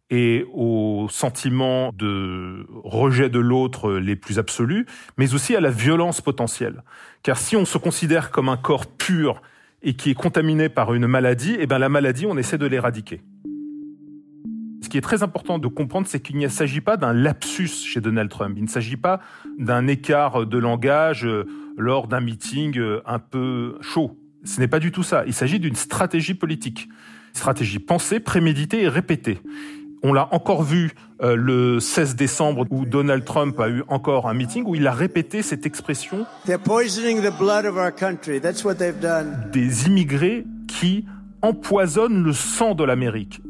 et 0.10 0.46
aux 0.54 1.08
sentiments 1.10 1.92
de 1.94 2.68
rejet 2.84 3.30
de 3.30 3.40
l'autre 3.40 3.94
les 3.94 4.16
plus 4.16 4.38
absolus, 4.38 4.86
mais 5.18 5.34
aussi 5.34 5.56
à 5.56 5.62
la 5.62 5.72
violence 5.72 6.22
potentielle. 6.22 6.84
Car 7.24 7.38
si 7.38 7.56
on 7.56 7.66
se 7.66 7.78
considère 7.78 8.30
comme 8.30 8.50
un 8.50 8.58
corps 8.58 8.86
pur 8.86 9.42
et 9.82 9.96
qui 9.96 10.12
est 10.12 10.16
contaminé 10.16 10.70
par 10.70 10.94
une 10.94 11.08
maladie, 11.08 11.58
eh 11.60 11.66
bien 11.66 11.80
la 11.80 11.90
maladie, 11.90 12.26
on 12.26 12.38
essaie 12.38 12.58
de 12.58 12.68
l'éradiquer. 12.68 13.22
Ce 14.84 14.90
qui 14.90 14.98
est 14.98 15.02
très 15.02 15.24
important 15.24 15.58
de 15.58 15.68
comprendre, 15.68 16.08
c'est 16.08 16.20
qu'il 16.20 16.38
ne 16.38 16.48
s'agit 16.48 16.82
pas 16.82 16.98
d'un 16.98 17.14
lapsus 17.14 17.70
chez 17.70 18.02
Donald 18.02 18.30
Trump. 18.30 18.56
Il 18.58 18.64
ne 18.64 18.70
s'agit 18.70 18.98
pas 18.98 19.20
d'un 19.58 19.88
écart 19.88 20.46
de 20.46 20.58
langage 20.58 21.26
euh, 21.26 21.46
lors 21.78 22.08
d'un 22.08 22.20
meeting 22.20 22.78
euh, 22.78 23.02
un 23.06 23.20
peu 23.20 23.78
chaud. 23.82 24.18
Ce 24.44 24.60
n'est 24.60 24.68
pas 24.68 24.80
du 24.80 24.92
tout 24.92 25.04
ça. 25.04 25.24
Il 25.26 25.34
s'agit 25.34 25.60
d'une 25.60 25.76
stratégie 25.76 26.34
politique. 26.34 26.90
Stratégie 27.34 27.80
pensée, 27.80 28.20
préméditée 28.20 28.84
et 28.84 28.88
répétée. 28.88 29.40
On 30.06 30.12
l'a 30.12 30.28
encore 30.34 30.64
vu 30.64 30.92
euh, 31.22 31.36
le 31.36 31.80
16 31.80 32.18
décembre 32.18 32.66
où 32.70 32.86
Donald 32.86 33.24
Trump 33.24 33.58
a 33.62 33.70
eu 33.70 33.84
encore 33.88 34.28
un 34.28 34.34
meeting 34.34 34.66
où 34.66 34.76
il 34.76 34.86
a 34.86 34.92
répété 34.92 35.42
cette 35.42 35.66
expression 35.66 36.26
des 39.54 39.88
immigrés 39.88 40.46
qui 40.68 41.06
empoisonnent 41.42 42.22
le 42.22 42.34
sang 42.34 42.76
de 42.76 42.84
l'Amérique. 42.84 43.42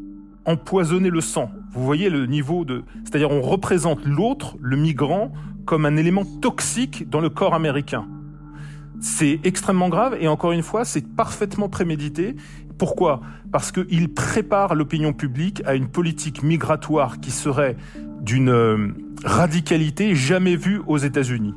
Empoisonner 0.46 1.10
le 1.10 1.22
sang. 1.22 1.50
Vous 1.72 1.84
voyez 1.84 2.10
le 2.10 2.28
niveau 2.28 2.66
de... 2.66 2.84
C'est-à-dire 3.04 3.32
on 3.32 3.42
représente 3.42 4.06
l'autre, 4.06 4.56
le 4.62 4.78
migrant, 4.78 5.32
comme 5.66 5.88
un 5.88 5.96
élément 5.96 6.26
toxique 6.40 7.10
dans 7.10 7.20
le 7.20 7.30
corps 7.30 7.56
américain. 7.56 8.06
C'est 9.03 9.41
extrêmement 9.43 9.89
grave 9.89 10.15
et 10.17 10.29
encore 10.29 10.53
une 10.53 10.63
fois, 10.63 10.86
c'est 10.86 11.05
parfaitement 11.05 11.67
prémédité. 11.67 12.38
Pourquoi? 12.77 13.19
Parce 13.51 13.74
qu'il 13.74 14.13
prépare 14.13 14.75
l'opinion 14.75 15.12
publique 15.12 15.62
à 15.65 15.75
une 15.75 15.89
politique 15.89 16.41
migratoire 16.41 17.19
qui 17.19 17.29
serait 17.29 17.75
d'une 18.22 18.50
euh, 18.50 18.95
radicalité 19.25 20.15
jamais 20.15 20.55
vue 20.55 20.81
aux 20.88 20.98
États-Unis. 20.98 21.53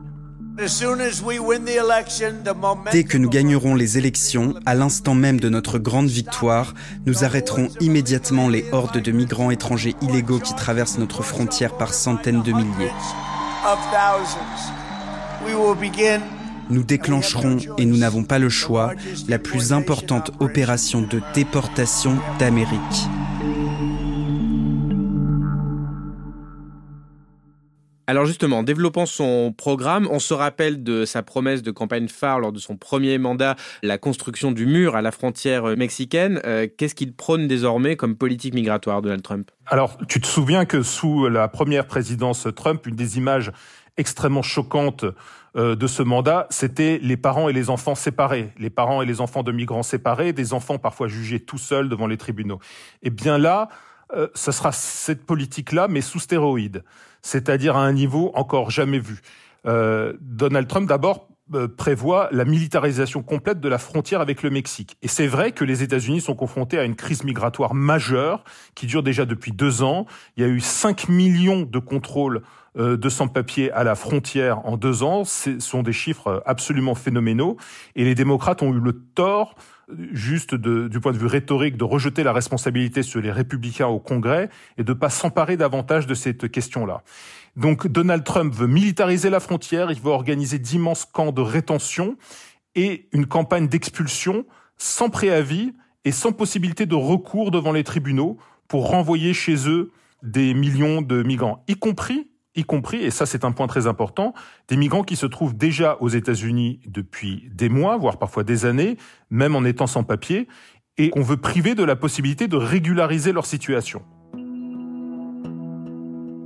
Dès 2.90 3.04
que 3.04 3.16
nous 3.16 3.28
gagnerons 3.28 3.76
les 3.76 3.96
élections, 3.96 4.54
à 4.66 4.74
l'instant 4.74 5.14
même 5.14 5.38
de 5.38 5.48
notre 5.48 5.78
grande 5.78 6.08
victoire, 6.08 6.74
nous 7.06 7.22
arrêterons 7.22 7.68
immédiatement 7.78 8.48
les 8.48 8.64
hordes 8.72 9.00
de 9.00 9.12
migrants 9.12 9.52
étrangers 9.52 9.94
illégaux 10.02 10.40
qui 10.40 10.56
traversent 10.56 10.98
notre 10.98 11.22
frontière 11.22 11.76
par 11.76 11.94
centaines 11.94 12.42
de 12.42 12.50
milliers 12.52 12.90
nous 16.70 16.82
déclencherons, 16.82 17.58
et 17.78 17.84
nous 17.84 17.96
n'avons 17.96 18.24
pas 18.24 18.38
le 18.38 18.48
choix, 18.48 18.92
la 19.28 19.38
plus 19.38 19.72
importante 19.72 20.30
opération 20.40 21.02
de 21.02 21.20
déportation 21.34 22.18
d'Amérique. 22.38 23.08
Alors 28.08 28.24
justement, 28.24 28.62
développant 28.62 29.04
son 29.04 29.52
programme, 29.52 30.06
on 30.12 30.20
se 30.20 30.32
rappelle 30.32 30.84
de 30.84 31.04
sa 31.04 31.24
promesse 31.24 31.64
de 31.64 31.72
campagne 31.72 32.06
phare 32.06 32.38
lors 32.38 32.52
de 32.52 32.60
son 32.60 32.76
premier 32.76 33.18
mandat, 33.18 33.56
la 33.82 33.98
construction 33.98 34.52
du 34.52 34.64
mur 34.64 34.94
à 34.94 35.02
la 35.02 35.10
frontière 35.10 35.76
mexicaine. 35.76 36.40
Euh, 36.46 36.68
qu'est-ce 36.78 36.94
qu'il 36.94 37.12
prône 37.14 37.48
désormais 37.48 37.96
comme 37.96 38.14
politique 38.14 38.54
migratoire, 38.54 39.02
Donald 39.02 39.22
Trump? 39.22 39.50
Alors, 39.66 39.98
tu 40.06 40.20
te 40.20 40.26
souviens 40.28 40.66
que 40.66 40.82
sous 40.82 41.28
la 41.28 41.48
première 41.48 41.88
présidence 41.88 42.46
Trump, 42.54 42.86
une 42.86 42.94
des 42.94 43.18
images 43.18 43.50
extrêmement 43.96 44.42
choquantes 44.42 45.04
de 45.56 45.86
ce 45.86 46.02
mandat, 46.02 46.46
c'était 46.50 46.98
les 47.02 47.16
parents 47.16 47.48
et 47.48 47.52
les 47.52 47.70
enfants 47.70 47.94
séparés, 47.94 48.52
les 48.58 48.68
parents 48.68 49.00
et 49.00 49.06
les 49.06 49.22
enfants 49.22 49.42
de 49.42 49.52
migrants 49.52 49.82
séparés, 49.82 50.32
des 50.32 50.52
enfants 50.52 50.78
parfois 50.78 51.08
jugés 51.08 51.40
tout 51.40 51.58
seuls 51.58 51.88
devant 51.88 52.06
les 52.06 52.18
tribunaux. 52.18 52.60
Et 53.02 53.06
eh 53.06 53.10
bien 53.10 53.38
là, 53.38 53.68
euh, 54.14 54.28
ce 54.34 54.52
sera 54.52 54.70
cette 54.72 55.24
politique-là, 55.24 55.88
mais 55.88 56.00
sous 56.00 56.20
stéroïdes, 56.20 56.84
c'est-à-dire 57.22 57.76
à 57.76 57.84
un 57.84 57.92
niveau 57.92 58.30
encore 58.34 58.70
jamais 58.70 58.98
vu. 59.00 59.20
Euh, 59.66 60.12
Donald 60.20 60.68
Trump, 60.68 60.88
d'abord, 60.88 61.28
prévoit 61.76 62.28
la 62.32 62.44
militarisation 62.44 63.22
complète 63.22 63.60
de 63.60 63.68
la 63.68 63.78
frontière 63.78 64.20
avec 64.20 64.42
le 64.42 64.50
Mexique. 64.50 64.96
Et 65.02 65.08
c'est 65.08 65.28
vrai 65.28 65.52
que 65.52 65.64
les 65.64 65.84
États-Unis 65.84 66.20
sont 66.20 66.34
confrontés 66.34 66.76
à 66.78 66.84
une 66.84 66.96
crise 66.96 67.22
migratoire 67.22 67.72
majeure 67.72 68.42
qui 68.74 68.86
dure 68.86 69.04
déjà 69.04 69.24
depuis 69.26 69.52
deux 69.52 69.82
ans. 69.82 70.06
Il 70.36 70.42
y 70.42 70.44
a 70.44 70.48
eu 70.48 70.58
5 70.58 71.08
millions 71.08 71.62
de 71.62 71.78
contrôles 71.78 72.38
euh, 72.38 72.40
de 72.76 73.08
sans-papiers 73.08 73.72
à 73.72 73.84
la 73.84 73.94
frontière 73.94 74.66
en 74.66 74.76
deux 74.76 75.02
ans. 75.02 75.24
Ce 75.24 75.58
sont 75.60 75.82
des 75.82 75.92
chiffres 75.92 76.42
absolument 76.46 76.94
phénoménaux. 76.94 77.56
Et 77.94 78.04
les 78.04 78.14
démocrates 78.14 78.62
ont 78.62 78.72
eu 78.72 78.80
le 78.80 78.92
tort 78.92 79.54
juste 80.12 80.54
du 80.54 81.00
point 81.00 81.12
de 81.12 81.18
vue 81.18 81.26
rhétorique, 81.26 81.76
de 81.76 81.84
rejeter 81.84 82.22
la 82.22 82.32
responsabilité 82.32 83.02
sur 83.02 83.20
les 83.20 83.30
républicains 83.30 83.86
au 83.86 84.00
Congrès 84.00 84.48
et 84.78 84.84
de 84.84 84.92
pas 84.92 85.10
s'emparer 85.10 85.56
davantage 85.56 86.06
de 86.06 86.14
cette 86.14 86.50
question-là. 86.50 87.02
Donc 87.56 87.86
Donald 87.86 88.24
Trump 88.24 88.52
veut 88.54 88.66
militariser 88.66 89.30
la 89.30 89.40
frontière, 89.40 89.90
il 89.90 90.00
veut 90.00 90.10
organiser 90.10 90.58
d'immenses 90.58 91.04
camps 91.04 91.32
de 91.32 91.40
rétention 91.40 92.16
et 92.74 93.08
une 93.12 93.26
campagne 93.26 93.68
d'expulsion 93.68 94.44
sans 94.76 95.08
préavis 95.08 95.72
et 96.04 96.12
sans 96.12 96.32
possibilité 96.32 96.84
de 96.84 96.94
recours 96.94 97.50
devant 97.50 97.72
les 97.72 97.84
tribunaux 97.84 98.36
pour 98.68 98.90
renvoyer 98.90 99.32
chez 99.32 99.68
eux 99.68 99.92
des 100.22 100.54
millions 100.54 101.00
de 101.00 101.22
migrants, 101.22 101.64
y 101.68 101.76
compris 101.76 102.28
y 102.56 102.64
compris, 102.64 103.02
et 103.04 103.10
ça 103.10 103.26
c'est 103.26 103.44
un 103.44 103.52
point 103.52 103.66
très 103.66 103.86
important, 103.86 104.34
des 104.68 104.76
migrants 104.76 105.04
qui 105.04 105.16
se 105.16 105.26
trouvent 105.26 105.56
déjà 105.56 105.96
aux 106.00 106.08
États-Unis 106.08 106.80
depuis 106.86 107.48
des 107.52 107.68
mois, 107.68 107.96
voire 107.96 108.18
parfois 108.18 108.42
des 108.42 108.64
années, 108.64 108.96
même 109.30 109.54
en 109.54 109.64
étant 109.64 109.86
sans 109.86 110.02
papier, 110.02 110.48
et 110.98 111.10
qu'on 111.10 111.22
veut 111.22 111.36
priver 111.36 111.74
de 111.74 111.84
la 111.84 111.96
possibilité 111.96 112.48
de 112.48 112.56
régulariser 112.56 113.32
leur 113.32 113.46
situation. 113.46 114.02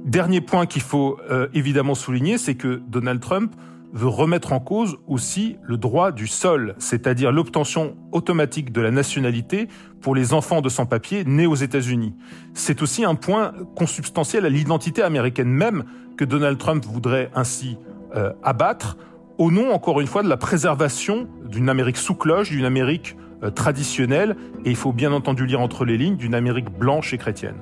Dernier 0.04 0.40
point 0.40 0.66
qu'il 0.66 0.82
faut 0.82 1.20
euh, 1.30 1.46
évidemment 1.54 1.94
souligner, 1.94 2.36
c'est 2.36 2.56
que 2.56 2.82
Donald 2.88 3.20
Trump 3.20 3.54
veut 3.92 4.08
remettre 4.08 4.52
en 4.52 4.60
cause 4.60 4.98
aussi 5.06 5.56
le 5.62 5.76
droit 5.76 6.12
du 6.12 6.26
sol, 6.26 6.74
c'est-à-dire 6.78 7.32
l'obtention 7.32 7.96
automatique 8.12 8.72
de 8.72 8.80
la 8.80 8.90
nationalité 8.90 9.68
pour 10.00 10.14
les 10.14 10.32
enfants 10.32 10.60
de 10.60 10.68
sans-papiers 10.68 11.24
nés 11.24 11.46
aux 11.46 11.54
États-Unis. 11.54 12.14
C'est 12.54 12.82
aussi 12.82 13.04
un 13.04 13.14
point 13.14 13.52
consubstantiel 13.76 14.46
à 14.46 14.48
l'identité 14.48 15.02
américaine 15.02 15.48
même 15.48 15.84
que 16.16 16.24
Donald 16.24 16.58
Trump 16.58 16.84
voudrait 16.84 17.30
ainsi 17.34 17.78
euh, 18.14 18.32
abattre 18.42 18.96
au 19.38 19.50
nom, 19.50 19.72
encore 19.72 20.00
une 20.00 20.06
fois, 20.06 20.22
de 20.22 20.28
la 20.28 20.36
préservation 20.36 21.26
d'une 21.48 21.68
Amérique 21.68 21.96
sous 21.96 22.14
cloche, 22.14 22.50
d'une 22.50 22.66
Amérique 22.66 23.16
euh, 23.42 23.50
traditionnelle, 23.50 24.36
et 24.66 24.70
il 24.70 24.76
faut 24.76 24.92
bien 24.92 25.12
entendu 25.12 25.46
lire 25.46 25.62
entre 25.62 25.86
les 25.86 25.96
lignes, 25.96 26.16
d'une 26.16 26.34
Amérique 26.34 26.70
blanche 26.70 27.14
et 27.14 27.18
chrétienne. 27.18 27.56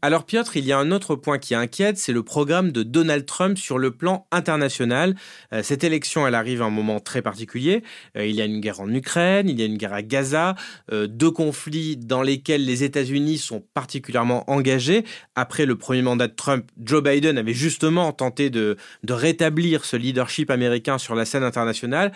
Alors 0.00 0.26
Piotr, 0.26 0.56
il 0.56 0.64
y 0.64 0.70
a 0.70 0.78
un 0.78 0.92
autre 0.92 1.16
point 1.16 1.38
qui 1.38 1.56
inquiète, 1.56 1.98
c'est 1.98 2.12
le 2.12 2.22
programme 2.22 2.70
de 2.70 2.84
Donald 2.84 3.26
Trump 3.26 3.58
sur 3.58 3.78
le 3.78 3.90
plan 3.90 4.28
international. 4.30 5.16
Euh, 5.52 5.64
cette 5.64 5.82
élection, 5.82 6.24
elle 6.24 6.36
arrive 6.36 6.62
à 6.62 6.66
un 6.66 6.70
moment 6.70 7.00
très 7.00 7.20
particulier. 7.20 7.82
Euh, 8.16 8.24
il 8.24 8.36
y 8.36 8.40
a 8.40 8.44
une 8.44 8.60
guerre 8.60 8.80
en 8.80 8.88
Ukraine, 8.94 9.48
il 9.48 9.58
y 9.58 9.62
a 9.64 9.66
une 9.66 9.76
guerre 9.76 9.94
à 9.94 10.02
Gaza, 10.02 10.54
euh, 10.92 11.08
deux 11.08 11.32
conflits 11.32 11.96
dans 11.96 12.22
lesquels 12.22 12.64
les 12.64 12.84
États-Unis 12.84 13.38
sont 13.38 13.64
particulièrement 13.74 14.48
engagés. 14.48 15.04
Après 15.34 15.66
le 15.66 15.74
premier 15.74 16.02
mandat 16.02 16.28
de 16.28 16.34
Trump, 16.34 16.70
Joe 16.80 17.02
Biden 17.02 17.36
avait 17.36 17.52
justement 17.52 18.12
tenté 18.12 18.50
de, 18.50 18.76
de 19.02 19.12
rétablir 19.12 19.84
ce 19.84 19.96
leadership 19.96 20.52
américain 20.52 20.98
sur 20.98 21.16
la 21.16 21.24
scène 21.24 21.42
internationale. 21.42 22.12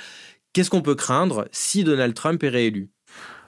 Qu'est-ce 0.52 0.70
qu'on 0.70 0.82
peut 0.82 0.94
craindre 0.94 1.48
si 1.50 1.82
Donald 1.82 2.14
Trump 2.14 2.44
est 2.44 2.48
réélu? 2.48 2.90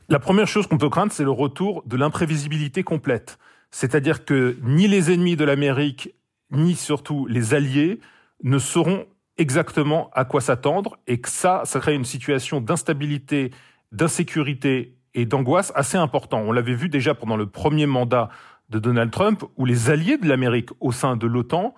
La 0.09 0.19
première 0.19 0.49
chose 0.49 0.67
qu'on 0.67 0.79
peut 0.79 0.91
craindre, 0.91 1.13
c'est 1.13 1.23
le 1.23 1.31
retour 1.31 1.85
de 1.87 1.97
l'imprévisibilité 1.97 2.83
complète. 2.83 3.39
C'est-à-dire 3.75 4.25
que 4.25 4.57
ni 4.63 4.87
les 4.87 5.13
ennemis 5.13 5.35
de 5.35 5.45
l'Amérique, 5.45 6.15
ni 6.53 6.77
surtout 6.77 7.27
les 7.27 7.55
alliés 7.55 7.99
ne 8.45 8.59
sauront 8.59 9.05
exactement 9.37 10.11
à 10.13 10.25
quoi 10.25 10.41
s'attendre 10.41 10.97
et 11.09 11.21
que 11.21 11.29
ça, 11.29 11.63
ça 11.65 11.81
crée 11.81 11.97
une 11.97 12.05
situation 12.05 12.61
d'instabilité, 12.61 13.51
d'insécurité 13.91 14.95
et 15.15 15.27
d'angoisse 15.27 15.73
assez 15.75 15.97
important. 15.97 16.39
On 16.39 16.53
l'avait 16.53 16.77
vu 16.77 16.89
déjà 16.89 17.15
pendant 17.15 17.37
le 17.37 17.47
premier 17.47 17.87
mandat 17.87 18.29
de 18.71 18.79
Donald 18.79 19.11
Trump 19.11 19.43
où 19.57 19.65
les 19.67 19.91
alliés 19.91 20.19
de 20.19 20.29
l'Amérique 20.29 20.71
au 20.79 20.93
sein 20.93 21.17
de 21.17 21.27
l'OTAN 21.27 21.75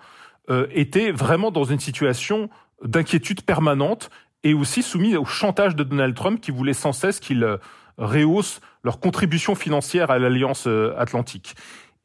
euh, 0.51 0.67
étaient 0.69 1.09
vraiment 1.09 1.49
dans 1.49 1.63
une 1.63 1.79
situation 1.79 2.51
d'inquiétude 2.83 3.41
permanente 3.41 4.11
et 4.43 4.53
aussi 4.53 4.83
soumis 4.83 5.17
au 5.17 5.25
chantage 5.25 5.75
de 5.75 5.83
Donald 5.83 6.13
Trump 6.13 6.41
qui 6.41 6.51
voulait 6.51 6.73
sans 6.73 6.91
cesse 6.91 7.19
qu'il 7.19 7.43
euh, 7.43 7.57
rehausse 7.97 8.61
leur 8.83 8.99
contribution 8.99 9.55
financière 9.55 10.11
à 10.11 10.19
l'Alliance 10.19 10.67
euh, 10.67 10.93
Atlantique 10.99 11.55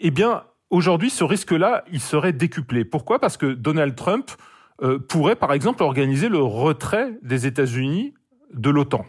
eh 0.05 0.11
bien, 0.11 0.43
aujourd'hui, 0.69 1.11
ce 1.11 1.23
risque-là, 1.23 1.85
il 1.93 2.01
serait 2.01 2.33
décuplé. 2.33 2.85
Pourquoi? 2.85 3.21
Parce 3.21 3.37
que 3.37 3.47
Donald 3.47 3.95
Trump 3.95 4.31
euh, 4.83 4.99
pourrait, 4.99 5.37
par 5.37 5.53
exemple, 5.53 5.83
organiser 5.85 6.29
le 6.29 6.43
retrait 6.43 7.19
des 7.23 7.47
États-Unis 7.47 8.15
de 8.53 8.69
l'OTAN. 8.69 9.07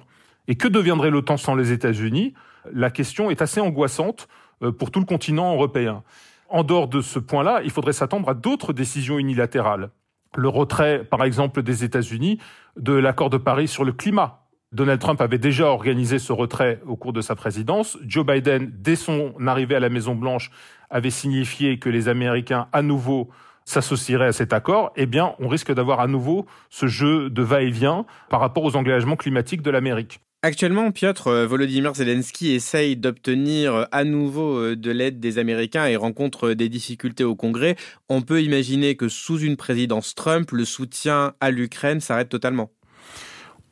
Et 0.48 0.56
que 0.56 0.68
deviendrait 0.68 1.10
l'OTAN 1.10 1.38
sans 1.38 1.56
les 1.56 1.72
États-Unis? 1.72 2.36
La 2.72 2.92
question 2.92 3.32
est 3.32 3.42
assez 3.42 3.60
angoissante 3.60 4.28
euh, 4.62 4.72
pour 4.72 4.92
tout 4.92 5.00
le 5.00 5.06
continent 5.06 5.52
européen. 5.54 6.04
En 6.48 6.64
dehors 6.64 6.88
de 6.88 7.02
ce 7.02 7.18
point-là, 7.18 7.62
il 7.64 7.72
faudrait 7.72 7.94
s'attendre 7.94 8.30
à 8.30 8.36
d'autres 8.36 8.72
décisions 8.72 9.18
unilatérales. 9.18 9.90
Le 10.36 10.48
retrait, 10.48 11.04
par 11.04 11.24
exemple, 11.24 11.64
des 11.64 11.84
États-Unis 11.84 12.40
de 12.78 12.94
l'accord 12.94 13.32
de 13.32 13.38
Paris 13.38 13.68
sur 13.68 13.84
le 13.84 13.94
climat, 13.94 14.43
Donald 14.74 15.00
Trump 15.00 15.22
avait 15.22 15.38
déjà 15.38 15.68
organisé 15.68 16.18
ce 16.18 16.34
retrait 16.34 16.82
au 16.88 16.96
cours 16.96 17.14
de 17.14 17.22
sa 17.22 17.36
présidence. 17.36 17.98
Joe 18.08 18.26
Biden, 18.26 18.72
dès 18.74 18.96
son 18.96 19.34
arrivée 19.46 19.76
à 19.76 19.80
la 19.80 19.90
Maison-Blanche, 19.90 20.50
avait 20.90 21.12
signifié 21.12 21.78
que 21.78 21.90
les 21.90 22.10
Américains, 22.10 22.68
à 22.74 22.82
nouveau, 22.82 23.30
s'associeraient 23.66 24.28
à 24.28 24.32
cet 24.34 24.52
accord. 24.52 24.92
Eh 24.96 25.06
bien, 25.06 25.36
on 25.40 25.48
risque 25.48 25.72
d'avoir 25.72 26.00
à 26.00 26.08
nouveau 26.08 26.48
ce 26.72 26.88
jeu 26.88 27.30
de 27.30 27.44
va-et-vient 27.44 28.06
par 28.30 28.40
rapport 28.40 28.64
aux 28.64 28.76
engagements 28.76 29.16
climatiques 29.16 29.62
de 29.62 29.70
l'Amérique. 29.70 30.20
Actuellement, 30.42 30.92
Piotr, 30.92 31.28
euh, 31.28 31.48
Volodymyr 31.48 31.94
Zelensky 31.94 32.52
essaye 32.52 32.98
d'obtenir 32.98 33.76
euh, 33.76 33.86
à 33.94 34.04
nouveau 34.04 34.58
euh, 34.58 34.76
de 34.76 34.92
l'aide 34.92 35.22
des 35.22 35.38
Américains 35.38 35.86
et 35.86 35.96
rencontre 35.96 36.52
des 36.52 36.68
difficultés 36.68 37.24
au 37.24 37.36
Congrès. 37.36 37.78
On 38.10 38.22
peut 38.22 38.42
imaginer 38.42 38.98
que 38.98 39.08
sous 39.08 39.40
une 39.40 39.56
présidence 39.56 40.16
Trump, 40.16 40.52
le 40.52 40.66
soutien 40.66 41.34
à 41.40 41.50
l'Ukraine 41.50 42.02
s'arrête 42.02 42.28
totalement. 42.28 42.72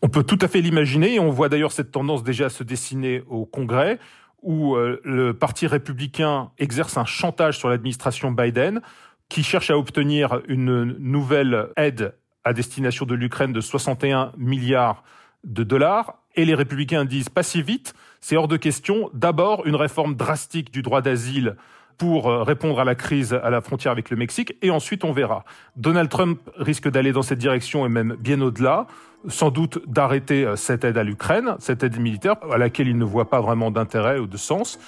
On 0.01 0.09
peut 0.09 0.23
tout 0.23 0.39
à 0.41 0.47
fait 0.47 0.61
l'imaginer 0.61 1.15
et 1.15 1.19
on 1.19 1.29
voit 1.29 1.49
d'ailleurs 1.49 1.71
cette 1.71 1.91
tendance 1.91 2.23
déjà 2.23 2.49
se 2.49 2.63
dessiner 2.63 3.23
au 3.27 3.45
Congrès 3.45 3.99
où 4.41 4.75
euh, 4.75 4.99
le 5.03 5.33
Parti 5.33 5.67
républicain 5.67 6.51
exerce 6.57 6.97
un 6.97 7.05
chantage 7.05 7.59
sur 7.59 7.69
l'administration 7.69 8.31
Biden 8.31 8.81
qui 9.29 9.43
cherche 9.43 9.69
à 9.69 9.77
obtenir 9.77 10.41
une 10.47 10.83
nouvelle 10.97 11.69
aide 11.77 12.15
à 12.43 12.53
destination 12.53 13.05
de 13.05 13.13
l'Ukraine 13.13 13.53
de 13.53 13.61
61 13.61 14.31
milliards 14.37 15.03
de 15.43 15.63
dollars. 15.63 16.17
Et 16.35 16.45
les 16.45 16.55
républicains 16.55 17.05
disent 17.05 17.29
pas 17.29 17.43
si 17.43 17.61
vite, 17.61 17.93
c'est 18.19 18.35
hors 18.35 18.47
de 18.47 18.57
question. 18.57 19.09
D'abord, 19.13 19.67
une 19.67 19.75
réforme 19.75 20.15
drastique 20.15 20.71
du 20.71 20.81
droit 20.81 21.01
d'asile 21.01 21.55
pour 21.97 22.29
euh, 22.29 22.43
répondre 22.43 22.79
à 22.79 22.83
la 22.83 22.95
crise 22.95 23.33
à 23.33 23.49
la 23.49 23.61
frontière 23.61 23.91
avec 23.91 24.09
le 24.09 24.17
Mexique, 24.17 24.55
et 24.61 24.71
ensuite 24.71 25.03
on 25.03 25.11
verra. 25.11 25.43
Donald 25.75 26.09
Trump 26.09 26.39
risque 26.57 26.89
d'aller 26.89 27.11
dans 27.11 27.21
cette 27.21 27.39
direction 27.39 27.85
et 27.85 27.89
même 27.89 28.15
bien 28.19 28.41
au-delà, 28.41 28.87
sans 29.27 29.51
doute 29.51 29.81
d'arrêter 29.87 30.45
euh, 30.45 30.55
cette 30.55 30.83
aide 30.83 30.97
à 30.97 31.03
l'Ukraine, 31.03 31.55
cette 31.59 31.83
aide 31.83 31.99
militaire 31.99 32.35
à 32.51 32.57
laquelle 32.57 32.87
il 32.87 32.97
ne 32.97 33.05
voit 33.05 33.29
pas 33.29 33.41
vraiment 33.41 33.71
d'intérêt 33.71 34.19
ou 34.19 34.27
de 34.27 34.37
sens. 34.37 34.79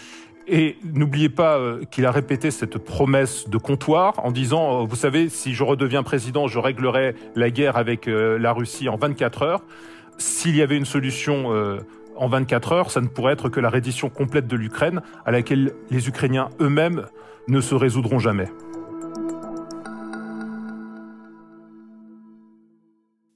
Et 0.46 0.78
n'oubliez 0.84 1.30
pas 1.30 1.58
euh, 1.58 1.84
qu'il 1.90 2.06
a 2.06 2.12
répété 2.12 2.52
cette 2.52 2.78
promesse 2.78 3.48
de 3.48 3.58
comptoir 3.58 4.14
en 4.26 4.32
disant, 4.32 4.84
vous 4.84 4.96
savez, 4.96 5.30
si 5.30 5.54
je 5.54 5.64
redeviens 5.64 6.04
président, 6.04 6.48
je 6.48 6.60
réglerai 6.60 7.16
la 7.36 7.50
guerre 7.50 7.78
avec 7.78 8.08
la 8.08 8.52
Russie 8.52 8.90
en 8.90 8.98
24 8.98 9.42
heures. 9.44 9.62
S'il 10.18 10.56
y 10.56 10.62
avait 10.62 10.78
une 10.78 10.86
solution 10.86 11.80
en 12.16 12.28
24 12.28 12.72
heures, 12.72 12.92
ça 12.92 13.02
ne 13.02 13.08
pourrait 13.08 13.34
être 13.34 13.50
que 13.50 13.60
la 13.60 13.70
reddition 13.70 14.10
complète 14.10 14.48
de 14.48 14.56
l'Ukraine, 14.56 15.02
à 15.26 15.32
laquelle 15.32 15.74
les 15.90 16.08
Ukrainiens 16.08 16.50
eux-mêmes 16.60 17.06
ne 17.48 17.62
se 17.62 17.76
résoudront 17.76 18.20
jamais. 18.20 18.50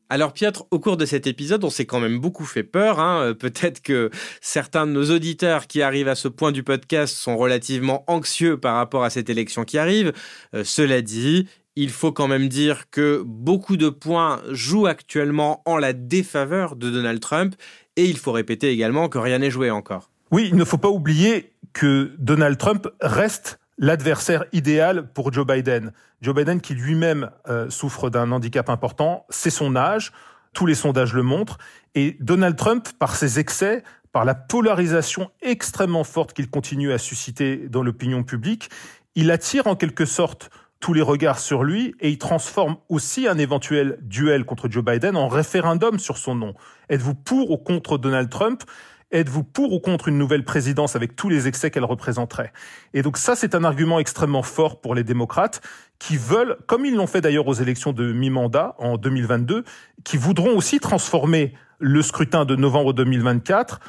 Alors 0.09 0.31
Piotr, 0.31 0.65
au 0.71 0.79
cours 0.79 0.95
de 0.95 1.05
cet 1.05 1.27
épisode, 1.27 1.65
on 1.65 1.69
s'est 1.69 1.85
quand 1.85 1.99
même 1.99 2.19
beaucoup 2.19 2.45
fait 2.45 2.63
peur. 2.63 2.99
Hein. 2.99 3.21
Euh, 3.21 3.33
peut-être 3.33 3.81
que 3.81 4.09
certains 4.39 4.87
de 4.87 4.93
nos 4.93 5.11
auditeurs 5.11 5.67
qui 5.67 5.81
arrivent 5.81 6.07
à 6.07 6.15
ce 6.15 6.29
point 6.29 6.53
du 6.53 6.63
podcast 6.63 7.13
sont 7.13 7.35
relativement 7.35 8.05
anxieux 8.07 8.57
par 8.57 8.75
rapport 8.75 9.03
à 9.03 9.09
cette 9.09 9.29
élection 9.29 9.65
qui 9.65 9.77
arrive. 9.77 10.13
Euh, 10.53 10.63
cela 10.63 11.01
dit, 11.01 11.47
il 11.75 11.89
faut 11.89 12.13
quand 12.13 12.29
même 12.29 12.47
dire 12.47 12.89
que 12.89 13.21
beaucoup 13.25 13.75
de 13.75 13.89
points 13.89 14.41
jouent 14.49 14.87
actuellement 14.87 15.61
en 15.65 15.77
la 15.77 15.91
défaveur 15.91 16.77
de 16.77 16.89
Donald 16.89 17.19
Trump 17.19 17.55
et 17.97 18.05
il 18.05 18.17
faut 18.17 18.31
répéter 18.31 18.69
également 18.69 19.09
que 19.09 19.17
rien 19.17 19.39
n'est 19.39 19.51
joué 19.51 19.69
encore. 19.69 20.09
Oui, 20.31 20.47
il 20.49 20.55
ne 20.55 20.63
faut 20.63 20.77
pas 20.77 20.89
oublier 20.89 21.53
que 21.73 22.15
Donald 22.19 22.57
Trump 22.57 22.87
reste 23.01 23.59
l'adversaire 23.77 24.45
idéal 24.53 25.11
pour 25.13 25.33
Joe 25.33 25.45
Biden. 25.45 25.91
Joe 26.21 26.35
Biden 26.35 26.61
qui 26.61 26.73
lui-même 26.73 27.31
euh, 27.47 27.69
souffre 27.69 28.09
d'un 28.09 28.31
handicap 28.31 28.69
important, 28.69 29.25
c'est 29.29 29.49
son 29.49 29.75
âge, 29.75 30.11
tous 30.53 30.65
les 30.65 30.75
sondages 30.75 31.13
le 31.13 31.23
montrent, 31.23 31.57
et 31.95 32.17
Donald 32.19 32.55
Trump, 32.55 32.87
par 32.97 33.15
ses 33.15 33.39
excès, 33.39 33.83
par 34.11 34.25
la 34.25 34.35
polarisation 34.35 35.29
extrêmement 35.41 36.03
forte 36.03 36.33
qu'il 36.33 36.49
continue 36.49 36.91
à 36.91 36.97
susciter 36.97 37.67
dans 37.69 37.83
l'opinion 37.83 38.23
publique, 38.23 38.69
il 39.15 39.31
attire 39.31 39.67
en 39.67 39.75
quelque 39.75 40.05
sorte 40.05 40.49
tous 40.79 40.93
les 40.93 41.01
regards 41.01 41.39
sur 41.39 41.63
lui 41.63 41.95
et 41.99 42.09
il 42.09 42.17
transforme 42.17 42.77
aussi 42.89 43.27
un 43.27 43.37
éventuel 43.37 43.97
duel 44.01 44.45
contre 44.45 44.69
Joe 44.69 44.83
Biden 44.83 45.17
en 45.17 45.27
référendum 45.27 45.99
sur 45.99 46.17
son 46.17 46.35
nom. 46.35 46.53
Êtes-vous 46.89 47.15
pour 47.15 47.51
ou 47.51 47.57
contre 47.57 47.97
Donald 47.97 48.29
Trump? 48.29 48.63
Êtes-vous 49.11 49.43
pour 49.43 49.71
ou 49.71 49.79
contre 49.79 50.09
une 50.09 50.17
nouvelle 50.17 50.43
présidence 50.43 50.97
avec 50.97 51.15
tous 51.15 51.29
les 51.29 51.47
excès 51.47 51.71
qu'elle 51.71 51.85
représenterait? 51.85 52.51
Et 52.93 53.01
donc 53.01 53.17
ça, 53.17 53.37
c'est 53.37 53.55
un 53.55 53.63
argument 53.63 53.99
extrêmement 53.99 54.43
fort 54.43 54.81
pour 54.81 54.95
les 54.95 55.05
démocrates 55.05 55.61
qui 55.97 56.17
veulent, 56.17 56.57
comme 56.67 56.85
ils 56.85 56.93
l'ont 56.93 57.07
fait 57.07 57.21
d'ailleurs 57.21 57.47
aux 57.47 57.53
élections 57.53 57.93
de 57.93 58.11
mi-mandat 58.11 58.75
en 58.79 58.97
2022, 58.97 59.63
qui 60.03 60.17
voudront 60.17 60.57
aussi 60.57 60.79
transformer 60.79 61.53
le 61.79 62.01
scrutin 62.01 62.43
de 62.43 62.55
novembre 62.55 62.91
2024 62.93 63.79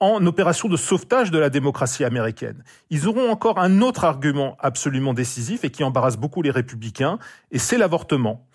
en 0.00 0.24
opération 0.26 0.68
de 0.68 0.76
sauvetage 0.76 1.30
de 1.30 1.38
la 1.38 1.50
démocratie 1.50 2.04
américaine. 2.04 2.62
Ils 2.90 3.08
auront 3.08 3.30
encore 3.30 3.58
un 3.58 3.80
autre 3.80 4.04
argument 4.04 4.56
absolument 4.60 5.14
décisif 5.14 5.64
et 5.64 5.70
qui 5.70 5.82
embarrasse 5.82 6.16
beaucoup 6.16 6.42
les 6.42 6.50
républicains, 6.50 7.18
et 7.50 7.58
c'est 7.58 7.78
l'avortement. 7.78 8.46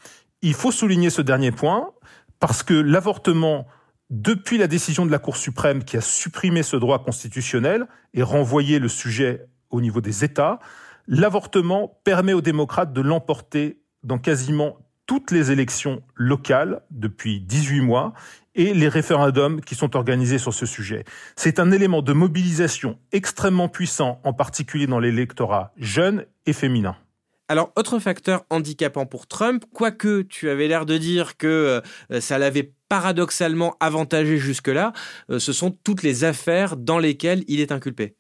Il 0.41 0.53
faut 0.53 0.71
souligner 0.71 1.09
ce 1.09 1.21
dernier 1.21 1.51
point, 1.51 1.91
parce 2.39 2.63
que 2.63 2.73
l'avortement, 2.73 3.67
depuis 4.09 4.57
la 4.57 4.67
décision 4.67 5.05
de 5.05 5.11
la 5.11 5.19
Cour 5.19 5.37
suprême 5.37 5.83
qui 5.83 5.97
a 5.97 6.01
supprimé 6.01 6.63
ce 6.63 6.75
droit 6.75 7.03
constitutionnel 7.03 7.87
et 8.13 8.23
renvoyé 8.23 8.79
le 8.79 8.87
sujet 8.87 9.47
au 9.69 9.81
niveau 9.81 10.01
des 10.01 10.23
États, 10.23 10.59
l'avortement 11.07 11.99
permet 12.03 12.33
aux 12.33 12.41
démocrates 12.41 12.93
de 12.93 13.01
l'emporter 13.01 13.81
dans 14.03 14.17
quasiment 14.17 14.77
toutes 15.05 15.31
les 15.31 15.51
élections 15.51 16.01
locales 16.15 16.81
depuis 16.91 17.41
18 17.41 17.81
mois 17.81 18.13
et 18.55 18.73
les 18.73 18.87
référendums 18.87 19.61
qui 19.61 19.75
sont 19.75 19.95
organisés 19.95 20.37
sur 20.37 20.53
ce 20.53 20.65
sujet. 20.65 21.03
C'est 21.35 21.59
un 21.59 21.71
élément 21.71 22.01
de 22.01 22.13
mobilisation 22.13 22.99
extrêmement 23.11 23.69
puissant, 23.69 24.21
en 24.23 24.33
particulier 24.33 24.87
dans 24.87 24.99
l'électorat 24.99 25.73
jeune 25.77 26.25
et 26.45 26.53
féminin. 26.53 26.95
Alors, 27.49 27.73
autre 27.75 27.99
facteur 27.99 28.45
handicapant 28.49 29.05
pour 29.05 29.27
Trump, 29.27 29.65
quoique 29.73 30.21
tu 30.21 30.49
avais 30.49 30.67
l'air 30.67 30.85
de 30.85 30.97
dire 30.97 31.35
que 31.37 31.81
euh, 32.11 32.21
ça 32.21 32.37
l'avait 32.37 32.73
paradoxalement 32.87 33.75
avantagé 33.79 34.37
jusque-là, 34.37 34.93
euh, 35.29 35.39
ce 35.39 35.51
sont 35.51 35.71
toutes 35.71 36.03
les 36.03 36.23
affaires 36.23 36.77
dans 36.77 36.99
lesquelles 36.99 37.43
il 37.47 37.59
est 37.59 37.71
inculpé. 37.71 38.15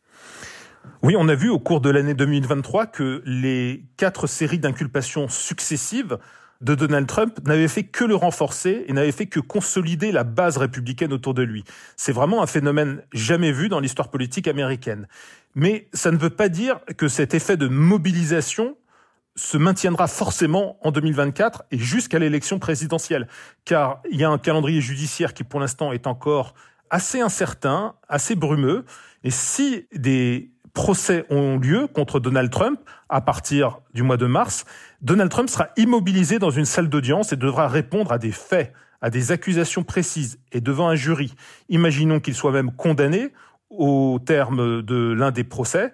Oui, 1.03 1.15
on 1.17 1.27
a 1.29 1.35
vu 1.35 1.49
au 1.49 1.59
cours 1.59 1.79
de 1.79 1.89
l'année 1.89 2.13
2023 2.13 2.87
que 2.87 3.21
les 3.25 3.85
quatre 3.97 4.27
séries 4.27 4.59
d'inculpations 4.59 5.29
successives 5.29 6.17
de 6.63 6.75
Donald 6.75 7.07
Trump 7.07 7.39
n'avaient 7.45 7.67
fait 7.67 7.83
que 7.83 8.05
le 8.05 8.15
renforcer 8.15 8.85
et 8.87 8.93
n'avaient 8.93 9.11
fait 9.11 9.25
que 9.25 9.41
consolider 9.41 10.11
la 10.11 10.23
base 10.23 10.57
républicaine 10.57 11.11
autour 11.11 11.33
de 11.33 11.43
lui. 11.43 11.63
C'est 11.97 12.13
vraiment 12.13 12.41
un 12.41 12.47
phénomène 12.47 13.03
jamais 13.11 13.51
vu 13.51 13.67
dans 13.67 13.81
l'histoire 13.81 14.09
politique 14.09 14.47
américaine. 14.47 15.07
Mais 15.55 15.87
ça 15.93 16.11
ne 16.11 16.17
veut 16.17 16.29
pas 16.29 16.49
dire 16.49 16.79
que 16.97 17.09
cet 17.09 17.33
effet 17.33 17.57
de 17.57 17.67
mobilisation 17.67 18.77
se 19.35 19.57
maintiendra 19.57 20.07
forcément 20.07 20.77
en 20.81 20.91
2024 20.91 21.63
et 21.71 21.77
jusqu'à 21.77 22.19
l'élection 22.19 22.59
présidentielle, 22.59 23.27
car 23.65 24.01
il 24.09 24.19
y 24.19 24.23
a 24.23 24.29
un 24.29 24.37
calendrier 24.37 24.79
judiciaire 24.79 25.33
qui 25.33 25.43
pour 25.43 25.59
l'instant 25.59 25.91
est 25.91 26.07
encore 26.07 26.53
assez 26.89 27.19
incertain, 27.19 27.95
assez 28.07 28.35
brumeux, 28.35 28.85
et 29.23 29.31
si 29.31 29.87
des 29.93 30.52
procès 30.73 31.25
ont 31.29 31.57
lieu 31.57 31.87
contre 31.87 32.19
Donald 32.19 32.49
Trump 32.49 32.79
à 33.09 33.21
partir 33.21 33.79
du 33.93 34.03
mois 34.03 34.17
de 34.17 34.25
mars, 34.25 34.65
Donald 35.01 35.29
Trump 35.29 35.49
sera 35.49 35.69
immobilisé 35.77 36.39
dans 36.39 36.49
une 36.49 36.65
salle 36.65 36.89
d'audience 36.89 37.31
et 37.31 37.35
devra 37.35 37.67
répondre 37.67 38.11
à 38.11 38.17
des 38.17 38.31
faits, 38.31 38.73
à 39.01 39.09
des 39.09 39.31
accusations 39.31 39.83
précises 39.83 40.39
et 40.51 40.61
devant 40.61 40.89
un 40.89 40.95
jury. 40.95 41.35
Imaginons 41.69 42.19
qu'il 42.19 42.33
soit 42.33 42.51
même 42.51 42.71
condamné 42.71 43.31
au 43.69 44.19
terme 44.25 44.81
de 44.81 45.13
l'un 45.13 45.31
des 45.31 45.43
procès. 45.43 45.93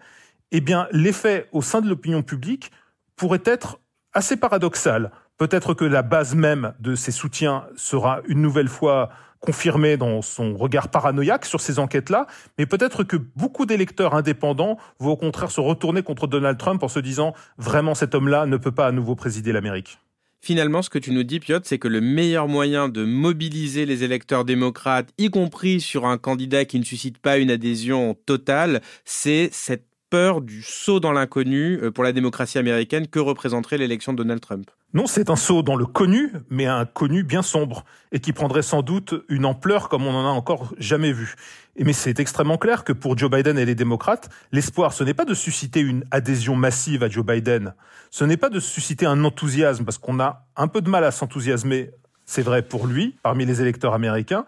Eh 0.51 0.61
bien, 0.61 0.87
l'effet 0.91 1.47
au 1.51 1.61
sein 1.61 1.81
de 1.81 1.89
l'opinion 1.89 2.23
publique 2.23 2.71
pourrait 3.15 3.43
être 3.45 3.79
assez 4.13 4.37
paradoxal. 4.37 5.11
Peut-être 5.37 5.73
que 5.73 5.85
la 5.85 6.01
base 6.01 6.35
même 6.35 6.73
de 6.79 6.95
ses 6.95 7.11
soutiens 7.11 7.65
sera 7.75 8.21
une 8.27 8.41
nouvelle 8.41 8.67
fois 8.67 9.09
confirmé 9.39 9.97
dans 9.97 10.21
son 10.21 10.55
regard 10.55 10.89
paranoïaque 10.89 11.45
sur 11.45 11.61
ces 11.61 11.79
enquêtes-là, 11.79 12.27
mais 12.57 12.65
peut-être 12.65 13.03
que 13.03 13.17
beaucoup 13.17 13.65
d'électeurs 13.65 14.13
indépendants 14.13 14.77
vont 14.99 15.11
au 15.11 15.17
contraire 15.17 15.51
se 15.51 15.61
retourner 15.61 16.03
contre 16.03 16.27
Donald 16.27 16.57
Trump 16.57 16.83
en 16.83 16.87
se 16.87 16.99
disant 16.99 17.33
vraiment 17.57 17.95
cet 17.95 18.15
homme-là 18.15 18.45
ne 18.45 18.57
peut 18.57 18.71
pas 18.71 18.87
à 18.87 18.91
nouveau 18.91 19.15
présider 19.15 19.51
l'Amérique. 19.51 19.99
Finalement, 20.41 20.81
ce 20.81 20.89
que 20.89 20.99
tu 20.99 21.11
nous 21.11 21.23
dis, 21.23 21.41
Piotr, 21.41 21.67
c'est 21.67 21.79
que 21.79 21.89
le 21.89 21.99
meilleur 21.99 22.47
moyen 22.47 22.87
de 22.87 23.03
mobiliser 23.03 23.85
les 23.85 24.05
électeurs 24.05 24.45
démocrates, 24.45 25.09
y 25.17 25.29
compris 25.29 25.81
sur 25.81 26.05
un 26.05 26.17
candidat 26.17 26.63
qui 26.63 26.79
ne 26.79 26.85
suscite 26.85 27.17
pas 27.17 27.37
une 27.37 27.51
adhésion 27.51 28.15
totale, 28.25 28.81
c'est 29.03 29.49
cette 29.51 29.88
peur 30.09 30.41
du 30.41 30.61
saut 30.61 30.99
dans 30.99 31.11
l'inconnu 31.11 31.79
euh, 31.81 31.91
pour 31.91 32.03
la 32.03 32.11
démocratie 32.11 32.57
américaine 32.57 33.07
que 33.07 33.19
représenterait 33.19 33.77
l'élection 33.77 34.13
de 34.13 34.17
Donald 34.17 34.41
Trump? 34.41 34.69
Non, 34.93 35.05
c'est 35.05 35.29
un 35.29 35.35
saut 35.35 35.61
dans 35.61 35.75
le 35.75 35.85
connu, 35.85 36.31
mais 36.49 36.65
un 36.65 36.85
connu 36.85 37.23
bien 37.23 37.43
sombre, 37.43 37.85
et 38.11 38.19
qui 38.19 38.33
prendrait 38.33 38.63
sans 38.63 38.81
doute 38.81 39.13
une 39.29 39.45
ampleur 39.45 39.87
comme 39.87 40.07
on 40.07 40.11
n'en 40.11 40.25
a 40.25 40.31
encore 40.31 40.73
jamais 40.79 41.11
vu. 41.11 41.35
Mais 41.77 41.93
c'est 41.93 42.19
extrêmement 42.19 42.57
clair 42.57 42.83
que 42.83 42.91
pour 42.91 43.17
Joe 43.17 43.29
Biden 43.29 43.59
et 43.59 43.65
les 43.65 43.75
démocrates, 43.75 44.29
l'espoir, 44.51 44.93
ce 44.93 45.03
n'est 45.03 45.13
pas 45.13 45.25
de 45.25 45.35
susciter 45.35 45.79
une 45.79 46.03
adhésion 46.09 46.55
massive 46.55 47.03
à 47.03 47.09
Joe 47.09 47.25
Biden, 47.25 47.75
ce 48.09 48.23
n'est 48.23 48.37
pas 48.37 48.49
de 48.49 48.59
susciter 48.59 49.05
un 49.05 49.23
enthousiasme, 49.23 49.85
parce 49.85 49.99
qu'on 49.99 50.19
a 50.19 50.47
un 50.55 50.67
peu 50.67 50.81
de 50.81 50.89
mal 50.89 51.03
à 51.03 51.11
s'enthousiasmer, 51.11 51.91
c'est 52.25 52.41
vrai 52.41 52.63
pour 52.63 52.87
lui, 52.87 53.15
parmi 53.21 53.45
les 53.45 53.61
électeurs 53.61 53.93
américains, 53.93 54.45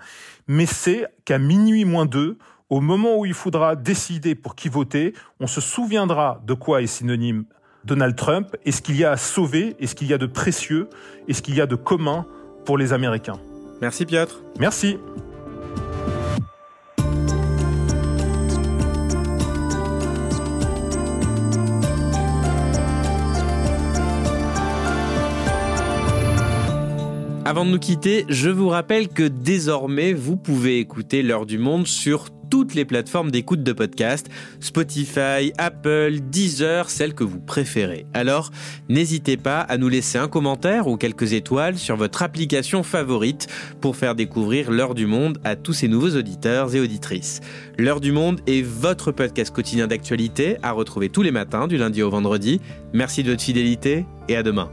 mais 0.48 0.66
c'est 0.66 1.06
qu'à 1.26 1.38
minuit 1.38 1.86
moins 1.86 2.06
deux, 2.06 2.38
au 2.72 2.80
moment 2.80 3.18
où 3.18 3.26
il 3.26 3.34
faudra 3.34 3.76
décider 3.76 4.34
pour 4.34 4.56
qui 4.56 4.70
voter, 4.70 5.14
on 5.42 5.46
se 5.46 5.60
souviendra 5.60 6.42
de 6.48 6.54
quoi 6.54 6.82
est 6.82 6.88
synonyme 6.88 7.44
Donald 7.84 8.16
Trump 8.16 8.56
et 8.64 8.72
ce 8.72 8.82
qu'il 8.82 8.96
y 8.96 9.04
a 9.04 9.12
à 9.12 9.18
sauver, 9.18 9.76
et 9.80 9.88
ce 9.88 9.94
qu'il 9.94 10.08
y 10.08 10.14
a 10.14 10.18
de 10.18 10.26
précieux, 10.26 10.88
et 11.28 11.34
ce 11.34 11.42
qu'il 11.42 11.54
y 11.54 11.60
a 11.60 11.66
de 11.66 11.76
commun 11.76 12.26
pour 12.66 12.78
les 12.78 12.94
Américains? 12.94 13.40
Merci 13.82 14.06
Piotr. 14.06 14.42
Merci. 14.58 14.98
Avant 27.44 27.66
de 27.66 27.72
nous 27.72 27.80
quitter, 27.80 28.24
je 28.30 28.50
vous 28.50 28.70
rappelle 28.70 29.10
que 29.10 29.24
désormais, 29.24 30.14
vous 30.14 30.38
pouvez 30.38 30.80
écouter 30.80 31.22
l'heure 31.22 31.46
du 31.46 31.58
monde 31.58 31.86
sur 31.86 32.30
toutes 32.52 32.76
les 32.76 32.86
plateformes 32.86 33.32
d'écoute 33.32 33.64
de 33.64 33.72
podcast, 33.72 34.28
Spotify, 34.60 35.54
Apple, 35.58 36.20
Deezer, 36.22 36.90
celles 36.90 37.16
que 37.16 37.24
vous 37.24 37.40
préférez. 37.40 38.06
Alors, 38.14 38.52
n'hésitez 38.90 39.38
pas 39.38 39.62
à 39.62 39.78
nous 39.78 39.88
laisser 39.88 40.18
un 40.18 40.28
commentaire 40.28 40.88
ou 40.88 40.98
quelques 40.98 41.32
étoiles 41.32 41.78
sur 41.78 41.96
votre 41.96 42.22
application 42.22 42.84
favorite 42.84 43.48
pour 43.80 43.96
faire 43.96 44.16
découvrir 44.16 44.70
l'heure 44.70 44.96
du 44.96 45.06
monde 45.06 45.40
à 45.46 45.56
tous 45.56 45.74
ces 45.74 45.88
nouveaux 45.88 46.18
auditeurs 46.18 46.76
et 46.76 46.82
auditrices. 46.82 47.40
L'heure 47.78 48.02
du 48.02 48.12
monde 48.12 48.42
est 48.48 48.62
votre 48.62 49.14
podcast 49.14 49.56
quotidien 49.56 49.88
d'actualité 49.88 50.58
à 50.62 50.74
retrouver 50.74 51.08
tous 51.08 51.22
les 51.22 51.32
matins 51.32 51.68
du 51.68 51.78
lundi 51.78 52.04
au 52.04 52.10
vendredi. 52.10 52.60
Merci 52.94 53.24
de 53.24 53.32
votre 53.32 53.44
fidélité 53.44 54.06
et 54.28 54.36
à 54.36 54.44
demain. 54.44 54.70